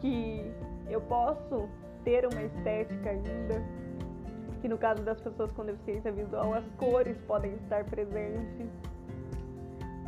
que 0.00 0.52
eu 0.88 1.00
posso 1.00 1.68
ter 2.04 2.26
uma 2.26 2.42
estética 2.42 3.10
ainda, 3.10 3.62
que 4.62 4.68
no 4.68 4.78
caso 4.78 5.02
das 5.02 5.20
pessoas 5.20 5.50
com 5.52 5.64
deficiência 5.64 6.12
visual 6.12 6.54
as 6.54 6.64
cores 6.78 7.18
podem 7.26 7.52
estar 7.54 7.84
presentes, 7.84 8.68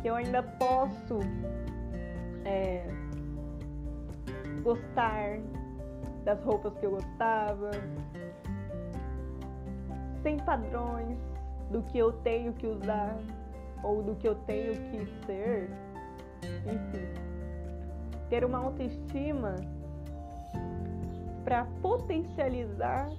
que 0.01 0.07
eu 0.07 0.15
ainda 0.15 0.41
posso 0.41 1.19
é, 2.45 2.87
gostar 4.63 5.39
das 6.23 6.41
roupas 6.41 6.73
que 6.79 6.85
eu 6.85 6.91
gostava, 6.91 7.69
sem 10.23 10.37
padrões 10.37 11.19
do 11.69 11.81
que 11.83 11.97
eu 11.97 12.13
tenho 12.23 12.53
que 12.53 12.65
usar 12.65 13.17
ou 13.83 14.01
do 14.01 14.15
que 14.15 14.27
eu 14.27 14.35
tenho 14.47 14.73
que 14.73 15.05
ser, 15.25 15.69
enfim, 16.65 17.07
ter 18.29 18.45
uma 18.45 18.59
autoestima 18.59 19.55
para 21.43 21.65
potencializar 21.81 23.09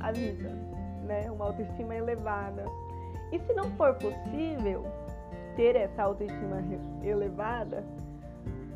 a 0.00 0.12
vida, 0.12 0.65
né? 1.06 1.30
Uma 1.30 1.46
autoestima 1.46 1.94
elevada. 1.94 2.64
E 3.32 3.38
se 3.40 3.52
não 3.54 3.70
for 3.76 3.94
possível 3.94 4.84
ter 5.56 5.74
essa 5.74 6.02
autoestima 6.02 6.62
elevada, 7.02 7.82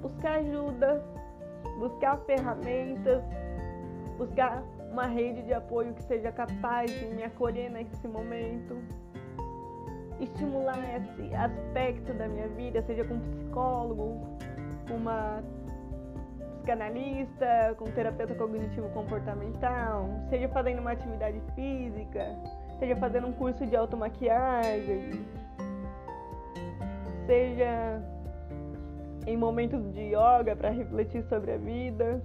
buscar 0.01 0.39
ajuda, 0.39 1.05
buscar 1.79 2.17
ferramentas 2.21 3.23
buscar 4.21 4.63
uma 4.93 5.07
rede 5.07 5.43
de 5.43 5.55
apoio 5.55 5.95
que 5.95 6.03
seja 6.03 6.31
capaz 6.31 6.93
de 6.93 7.07
me 7.07 7.25
acolher 7.25 7.71
nesse 7.71 8.07
momento, 8.07 8.77
estimular 10.21 10.79
esse 10.95 11.35
aspecto 11.35 12.13
da 12.13 12.29
minha 12.29 12.49
vida, 12.49 12.83
seja 12.83 13.03
com 13.05 13.15
um 13.15 13.21
psicólogo, 13.21 14.21
uma 14.91 15.43
psicanalista, 16.71 17.75
com 17.77 17.85
terapeuta 17.87 18.35
cognitivo 18.35 18.89
comportamental, 18.91 20.09
seja 20.29 20.49
fazendo 20.49 20.79
uma 20.79 20.93
atividade 20.93 21.41
física, 21.55 22.37
seja 22.79 22.95
fazendo 22.97 23.27
um 23.27 23.33
curso 23.33 23.67
de 23.67 23.75
automaquiagem, 23.75 25.27
seja 27.27 28.01
em 29.27 29.37
momentos 29.37 29.93
de 29.93 30.15
yoga 30.15 30.55
para 30.57 30.71
refletir 30.71 31.25
sobre 31.25 31.53
a 31.53 31.57
vida 31.57 32.23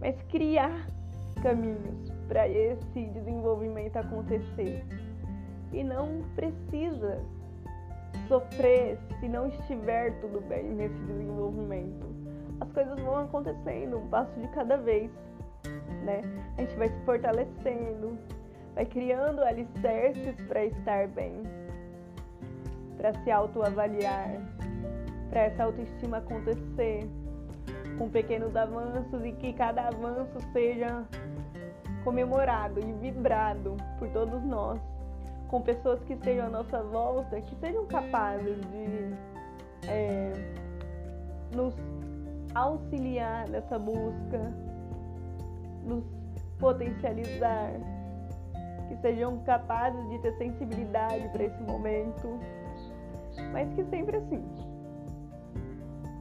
mas 0.00 0.20
criar 0.30 0.86
caminhos 1.42 2.10
para 2.26 2.48
esse 2.48 3.04
desenvolvimento 3.04 3.96
acontecer. 3.98 4.84
E 5.72 5.84
não 5.84 6.22
precisa 6.34 7.20
sofrer 8.26 8.98
se 9.20 9.28
não 9.28 9.46
estiver 9.46 10.20
tudo 10.20 10.40
bem 10.40 10.64
nesse 10.64 10.98
desenvolvimento. 11.04 12.11
As 12.62 12.70
coisas 12.70 12.96
vão 13.00 13.18
acontecendo 13.18 13.98
um 13.98 14.06
passo 14.06 14.30
de 14.38 14.46
cada 14.48 14.76
vez, 14.76 15.10
né? 16.04 16.22
A 16.56 16.60
gente 16.60 16.76
vai 16.76 16.88
se 16.88 17.00
fortalecendo, 17.00 18.16
vai 18.76 18.86
criando 18.86 19.42
alicerces 19.42 20.40
para 20.46 20.66
estar 20.66 21.08
bem, 21.08 21.42
para 22.96 23.12
se 23.14 23.32
autoavaliar, 23.32 24.40
para 25.28 25.40
essa 25.40 25.64
autoestima 25.64 26.18
acontecer 26.18 27.10
com 27.98 28.08
pequenos 28.08 28.54
avanços 28.54 29.24
e 29.24 29.32
que 29.32 29.52
cada 29.54 29.88
avanço 29.88 30.38
seja 30.52 31.02
comemorado 32.04 32.78
e 32.78 32.92
vibrado 32.92 33.76
por 33.98 34.08
todos 34.10 34.40
nós, 34.44 34.80
com 35.48 35.60
pessoas 35.60 36.00
que 36.04 36.12
estejam 36.12 36.46
à 36.46 36.48
nossa 36.48 36.80
volta, 36.80 37.40
que 37.40 37.56
sejam 37.56 37.84
capazes 37.86 38.56
de 38.70 39.16
é, 39.88 40.32
nos 41.56 41.74
auxiliar 42.54 43.48
nessa 43.48 43.78
busca, 43.78 44.52
nos 45.84 46.04
potencializar, 46.58 47.72
que 48.88 48.96
sejam 49.00 49.38
capazes 49.40 50.08
de 50.10 50.18
ter 50.18 50.36
sensibilidade 50.36 51.28
para 51.28 51.44
esse 51.44 51.62
momento, 51.62 52.38
mas 53.52 53.72
que 53.74 53.84
sempre 53.84 54.16
assim, 54.16 54.44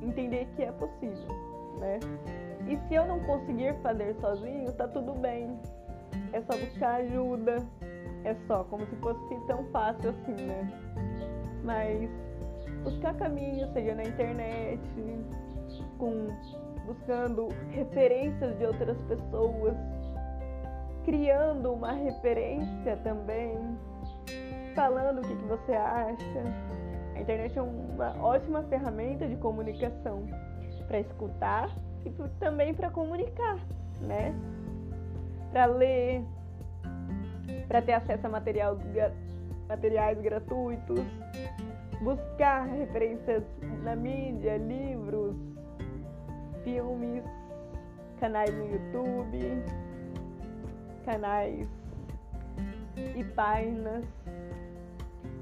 entender 0.01 0.47
que 0.55 0.63
é 0.63 0.71
possível, 0.71 1.27
né? 1.79 1.99
E 2.67 2.77
se 2.87 2.93
eu 2.93 3.05
não 3.05 3.19
conseguir 3.21 3.73
fazer 3.81 4.15
sozinho, 4.21 4.71
tá 4.73 4.87
tudo 4.87 5.13
bem. 5.13 5.59
É 6.31 6.41
só 6.41 6.57
buscar 6.57 7.01
ajuda. 7.01 7.57
É 8.23 8.35
só, 8.47 8.63
como 8.65 8.85
se 8.85 8.95
fosse 8.97 9.19
tão 9.47 9.63
fácil 9.71 10.11
assim, 10.11 10.45
né? 10.45 10.71
Mas 11.63 12.09
buscar 12.83 13.15
caminho, 13.15 13.67
seja 13.73 13.95
na 13.95 14.03
internet, 14.03 14.79
com 16.01 16.29
buscando 16.87 17.49
referências 17.69 18.57
de 18.57 18.65
outras 18.65 18.97
pessoas, 19.03 19.75
criando 21.05 21.71
uma 21.71 21.91
referência 21.91 22.97
também, 23.03 23.55
falando 24.73 25.19
o 25.19 25.21
que, 25.21 25.35
que 25.35 25.45
você 25.45 25.73
acha. 25.73 26.43
A 27.15 27.21
internet 27.21 27.55
é 27.55 27.61
uma 27.61 28.19
ótima 28.19 28.63
ferramenta 28.63 29.27
de 29.27 29.35
comunicação 29.35 30.25
para 30.87 30.99
escutar 30.99 31.69
e 32.03 32.09
também 32.39 32.73
para 32.73 32.89
comunicar, 32.89 33.59
né? 34.01 34.33
Para 35.51 35.65
ler, 35.67 36.25
para 37.67 37.79
ter 37.83 37.93
acesso 37.93 38.25
a 38.25 38.29
material, 38.29 38.75
materiais 39.69 40.19
gratuitos, 40.19 41.05
buscar 42.01 42.65
referências 42.65 43.43
na 43.83 43.95
mídia, 43.95 44.57
livros, 44.57 45.35
filmes, 46.63 47.23
canais 48.19 48.53
no 48.53 48.65
YouTube, 48.71 49.63
canais 51.05 51.67
e 53.15 53.23
páginas. 53.35 54.05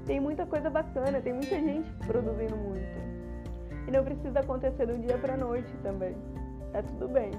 Tem 0.06 0.18
muita 0.18 0.46
coisa 0.46 0.70
bacana, 0.70 1.20
tem 1.20 1.32
muita 1.32 1.56
gente 1.60 1.90
produzindo 2.06 2.56
muito. 2.56 3.00
E 3.86 3.90
não 3.90 4.04
precisa 4.04 4.40
acontecer 4.40 4.86
do 4.86 4.98
dia 4.98 5.18
para 5.18 5.36
noite 5.36 5.72
também. 5.82 6.16
Tá 6.72 6.82
tudo 6.82 7.08
bem. 7.08 7.30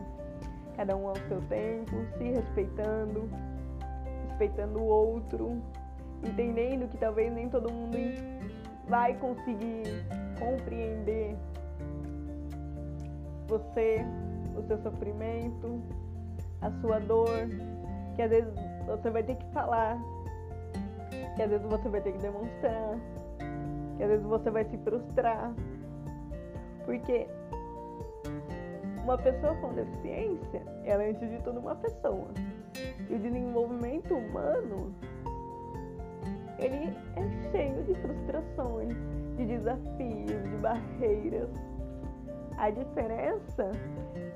Cada 0.75 0.95
um 0.95 1.07
ao 1.07 1.15
seu 1.27 1.41
tempo, 1.49 1.91
se 2.17 2.23
respeitando, 2.23 3.29
respeitando 4.29 4.79
o 4.79 4.85
outro, 4.85 5.61
entendendo 6.23 6.87
que 6.89 6.97
talvez 6.97 7.31
nem 7.33 7.49
todo 7.49 7.71
mundo 7.71 7.97
vai 8.87 9.13
conseguir 9.15 9.83
compreender 10.39 11.37
você, 13.51 14.05
o 14.55 14.63
seu 14.63 14.77
sofrimento, 14.81 15.81
a 16.61 16.71
sua 16.79 16.99
dor, 16.99 17.49
que 18.15 18.21
às 18.21 18.29
vezes 18.29 18.53
você 18.85 19.09
vai 19.09 19.23
ter 19.23 19.35
que 19.35 19.45
falar, 19.51 19.99
que 21.35 21.41
às 21.43 21.49
vezes 21.49 21.67
você 21.67 21.89
vai 21.89 21.99
ter 21.99 22.13
que 22.13 22.19
demonstrar, 22.19 22.97
que 23.97 24.03
às 24.03 24.09
vezes 24.09 24.25
você 24.25 24.49
vai 24.49 24.63
se 24.63 24.77
frustrar. 24.77 25.53
Porque 26.85 27.27
uma 29.03 29.17
pessoa 29.17 29.53
com 29.55 29.73
deficiência, 29.73 30.63
ela 30.85 31.03
é 31.03 31.09
antes 31.09 31.29
de 31.29 31.37
tudo 31.43 31.59
uma 31.59 31.75
pessoa. 31.75 32.27
E 33.09 33.13
o 33.13 33.19
desenvolvimento 33.19 34.13
humano, 34.13 34.95
ele 36.57 36.95
é 37.17 37.51
cheio 37.51 37.83
de 37.83 37.95
frustrações, 37.95 38.95
de 39.35 39.45
desafios, 39.45 40.43
de 40.49 40.57
barreiras. 40.61 41.70
A 42.62 42.69
diferença 42.69 43.71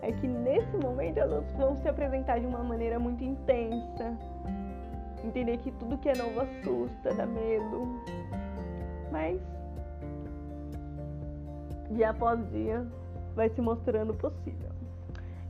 é 0.02 0.12
que 0.12 0.28
nesse 0.28 0.76
momento 0.78 1.20
elas 1.20 1.46
vão 1.52 1.76
se 1.76 1.88
apresentar 1.88 2.40
de 2.40 2.48
uma 2.48 2.64
maneira 2.64 2.98
muito 2.98 3.24
intensa. 3.24 4.18
Entender 5.24 5.58
que 5.60 5.72
tudo 5.74 5.96
que 6.00 6.10
é 6.10 6.16
novo 6.16 6.42
assusta, 6.42 7.14
dá 7.14 7.28
medo. 7.28 8.02
Mas 9.12 9.40
dia 11.92 12.10
após 12.10 12.40
dia 12.50 12.84
vai 13.36 13.48
se 13.50 13.62
mostrando 13.62 14.12
possível. 14.16 14.72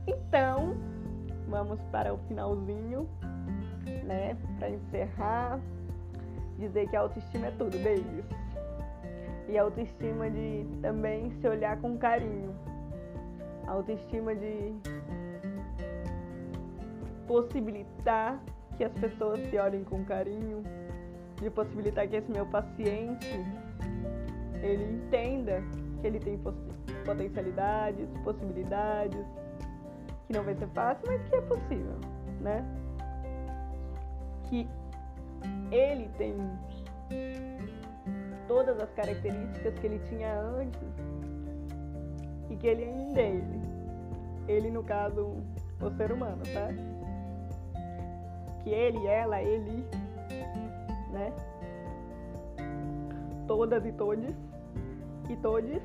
Então, 0.06 0.76
vamos 1.48 1.80
para 1.90 2.12
o 2.12 2.18
finalzinho, 2.28 3.08
né? 4.04 4.36
Para 4.58 4.68
encerrar, 4.68 5.60
dizer 6.58 6.90
que 6.90 6.96
a 6.96 7.00
autoestima 7.00 7.46
é 7.46 7.50
tudo, 7.52 7.78
babies. 7.78 8.45
E 9.48 9.56
autoestima 9.56 10.28
de 10.28 10.66
também 10.82 11.30
se 11.40 11.48
olhar 11.48 11.80
com 11.80 11.96
carinho. 11.96 12.54
Autoestima 13.66 14.34
de 14.34 14.74
possibilitar 17.26 18.40
que 18.76 18.84
as 18.84 18.92
pessoas 18.92 19.40
se 19.48 19.58
olhem 19.58 19.84
com 19.84 20.04
carinho, 20.04 20.62
de 21.40 21.50
possibilitar 21.50 22.06
que 22.08 22.16
esse 22.16 22.30
meu 22.30 22.46
paciente 22.46 23.28
ele 24.62 24.84
entenda 24.84 25.62
que 26.00 26.06
ele 26.06 26.18
tem 26.18 26.38
potencialidades, 27.04 28.08
possibilidades, 28.24 29.24
que 30.26 30.32
não 30.32 30.42
vai 30.42 30.54
ser 30.54 30.68
fácil, 30.68 31.04
mas 31.06 31.22
que 31.28 31.36
é 31.36 31.40
possível, 31.42 31.96
né? 32.40 32.64
Que 34.48 34.68
ele 35.70 36.08
tem 36.18 36.36
todas 38.46 38.78
as 38.80 38.90
características 38.92 39.78
que 39.78 39.86
ele 39.86 39.98
tinha 40.08 40.40
antes 40.40 40.80
e 42.50 42.56
que 42.56 42.66
ele 42.66 42.84
ainda 42.84 43.20
é 43.20 43.28
ele. 43.28 43.60
Ele, 44.48 44.70
no 44.70 44.82
caso, 44.82 45.36
o 45.80 45.90
ser 45.96 46.12
humano, 46.12 46.42
tá? 46.52 46.68
Que 48.62 48.70
ele, 48.70 49.06
ela, 49.06 49.42
ele, 49.42 49.86
né? 51.12 51.32
Todas 53.46 53.84
e 53.84 53.92
todes 53.92 54.34
e 55.28 55.36
todos, 55.36 55.82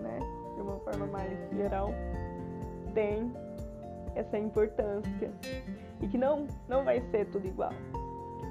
né, 0.00 0.18
de 0.54 0.60
uma 0.60 0.78
forma 0.80 1.06
mais 1.06 1.32
geral, 1.54 1.90
tem 2.94 3.32
essa 4.14 4.38
importância 4.38 5.30
e 6.00 6.08
que 6.08 6.18
não 6.18 6.46
não 6.68 6.84
vai 6.84 7.00
ser 7.10 7.26
tudo 7.26 7.46
igual. 7.46 7.72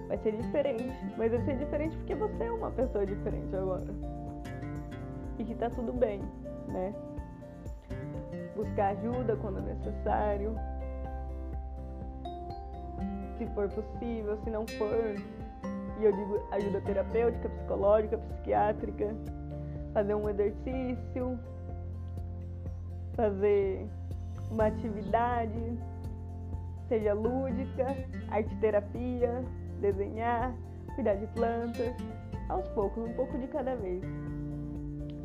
Vai 0.07 0.17
ser 0.19 0.33
diferente, 0.33 0.93
mas 1.17 1.31
vai 1.31 1.41
ser 1.45 1.57
diferente 1.57 1.97
porque 1.97 2.15
você 2.15 2.43
é 2.43 2.51
uma 2.51 2.71
pessoa 2.71 3.05
diferente 3.05 3.55
agora. 3.55 3.85
E 5.39 5.43
que 5.43 5.55
tá 5.55 5.69
tudo 5.69 5.91
bem, 5.93 6.21
né? 6.67 6.93
Buscar 8.55 8.89
ajuda 8.89 9.35
quando 9.35 9.61
necessário. 9.61 10.55
Se 13.37 13.45
for 13.47 13.67
possível, 13.69 14.37
se 14.43 14.49
não 14.49 14.65
for, 14.65 15.15
e 15.99 16.05
eu 16.05 16.11
digo 16.11 16.47
ajuda 16.51 16.79
terapêutica, 16.81 17.49
psicológica, 17.49 18.17
psiquiátrica, 18.17 19.15
fazer 19.93 20.13
um 20.13 20.29
exercício, 20.29 21.39
fazer 23.15 23.87
uma 24.51 24.67
atividade, 24.67 25.77
seja 26.87 27.13
lúdica, 27.13 27.87
arte 28.29 28.55
terapia, 28.57 29.43
desenhar, 29.79 30.55
cuidar 30.95 31.15
de 31.15 31.27
plantas, 31.27 31.95
aos 32.49 32.67
poucos, 32.69 33.03
um 33.03 33.13
pouco 33.13 33.37
de 33.37 33.47
cada 33.47 33.75
vez, 33.75 34.01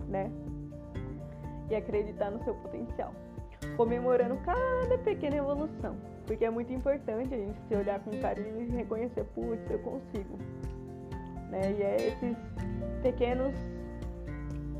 né? 0.09 0.31
E 1.69 1.75
acreditar 1.75 2.31
no 2.31 2.43
seu 2.45 2.55
potencial, 2.55 3.13
comemorando 3.77 4.37
cada 4.45 4.99
pequena 4.99 5.37
evolução, 5.37 5.97
porque 6.27 6.45
é 6.45 6.51
muito 6.51 6.73
importante 6.73 7.35
a 7.35 7.39
gente 7.39 7.59
se 7.69 7.75
olhar 7.75 8.01
com 8.01 8.11
carinho 8.21 8.63
e 8.63 8.71
reconhecer, 8.71 9.25
putz, 9.35 9.71
eu 9.71 9.79
consigo, 9.81 10.39
né? 11.51 11.73
E 11.79 11.83
é 11.83 11.97
esses 11.97 12.37
pequenos 13.03 13.55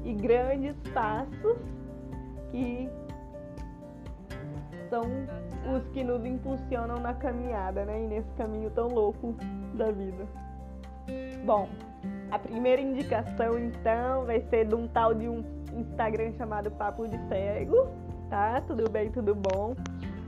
e 0.05 0.15
grandes 0.15 0.75
passos 0.93 1.59
que 2.51 2.89
são 4.89 5.03
os 5.73 5.87
que 5.93 6.03
nos 6.03 6.25
impulsionam 6.25 6.97
na 6.97 7.15
caminhada, 7.15 7.85
né? 7.85 8.03
E 8.03 8.07
nesse 8.09 8.31
caminho 8.33 8.71
tão 8.71 8.89
louco 8.89 9.37
da 9.75 9.91
vida. 9.91 10.27
Bom, 11.45 11.69
a 12.31 12.39
primeira 12.39 12.81
indicação 12.81 13.59
então 13.59 14.25
vai 14.25 14.41
ser 14.43 14.67
de 14.67 14.75
um 14.75 14.87
tal 14.87 15.15
de 15.15 15.29
um 15.29 15.43
Instagram 15.73 16.33
chamado 16.33 16.71
Papo 16.71 17.07
de 17.07 17.19
Cego, 17.29 17.89
tá? 18.29 18.61
Tudo 18.67 18.89
bem, 18.91 19.11
tudo 19.11 19.35
bom. 19.35 19.75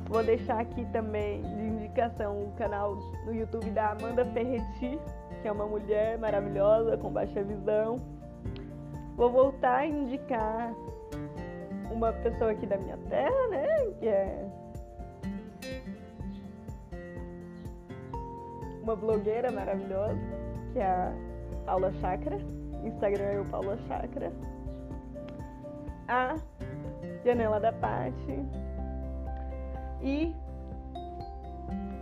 Vou 0.08 0.22
deixar 0.22 0.60
aqui 0.60 0.84
também 0.92 1.40
indicação 1.42 2.42
o 2.42 2.52
canal 2.52 2.96
no 3.24 3.34
YouTube 3.34 3.70
da 3.70 3.92
Amanda 3.92 4.24
Ferretti, 4.26 4.98
que 5.40 5.48
é 5.48 5.52
uma 5.52 5.66
mulher 5.66 6.18
maravilhosa 6.18 6.96
com 6.96 7.10
baixa 7.10 7.42
visão. 7.42 7.96
Vou 9.16 9.30
voltar 9.30 9.78
a 9.78 9.86
indicar 9.86 10.74
uma 11.90 12.12
pessoa 12.12 12.50
aqui 12.50 12.66
da 12.66 12.76
minha 12.78 12.96
terra, 13.08 13.48
né? 13.48 13.86
Que 14.00 14.08
é 14.08 14.48
uma 18.82 18.96
blogueira 18.96 19.50
maravilhosa, 19.50 20.18
que 20.72 20.78
é 20.78 20.84
a 20.84 21.12
Paula 21.64 21.92
Chakra. 21.94 22.38
Instagram 22.84 23.24
é 23.24 23.40
o 23.40 23.44
Paula 23.44 23.78
Chakra. 23.86 24.32
A 26.08 26.36
Janela 27.24 27.60
da 27.60 27.72
Pati. 27.72 28.44
E 30.02 30.34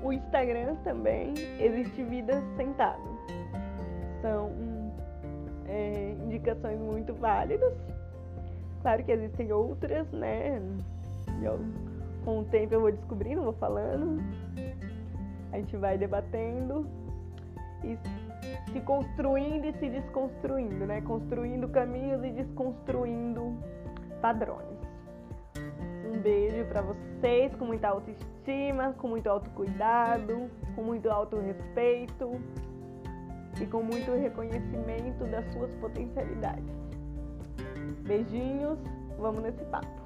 o 0.03 0.13
Instagram 0.13 0.77
também 0.77 1.35
existe 1.59 2.03
vida 2.03 2.43
sentado. 2.57 3.03
São 4.23 4.51
é, 5.69 6.17
indicações 6.25 6.81
muito 6.81 7.13
válidas. 7.15 7.75
Claro 8.81 9.05
que 9.05 9.13
existem 9.13 9.53
outras, 9.53 10.11
né? 10.11 10.61
Eu, 11.43 11.61
com 12.25 12.41
o 12.41 12.45
tempo 12.45 12.75
eu 12.75 12.81
vou 12.81 12.93
descobrindo, 12.93 13.43
vou 13.43 13.53
falando. 13.53 14.23
A 15.53 15.57
gente 15.57 15.77
vai 15.77 15.99
debatendo 15.99 16.87
e 17.83 17.99
se 18.73 18.81
construindo 18.81 19.65
e 19.65 19.73
se 19.75 19.89
desconstruindo, 19.89 20.87
né? 20.87 21.01
Construindo 21.01 21.69
caminhos 21.69 22.23
e 22.25 22.31
desconstruindo 22.31 23.57
padrões. 24.21 24.79
Um 26.05 26.19
beijo 26.21 26.65
para 26.67 26.83
vocês 26.83 27.55
com 27.55 27.65
muita 27.65 27.89
autoestima, 27.89 28.93
com 28.99 29.09
muito 29.09 29.29
autocuidado, 29.29 30.51
com 30.75 30.83
muito 30.83 31.11
autorrespeito 31.11 32.41
e 33.61 33.67
com 33.67 33.83
muito 33.83 34.13
reconhecimento 34.13 35.25
das 35.31 35.45
suas 35.53 35.73
potencialidades. 35.77 36.65
Beijinhos, 38.03 38.79
vamos 39.19 39.43
nesse 39.43 39.65
papo. 39.67 40.00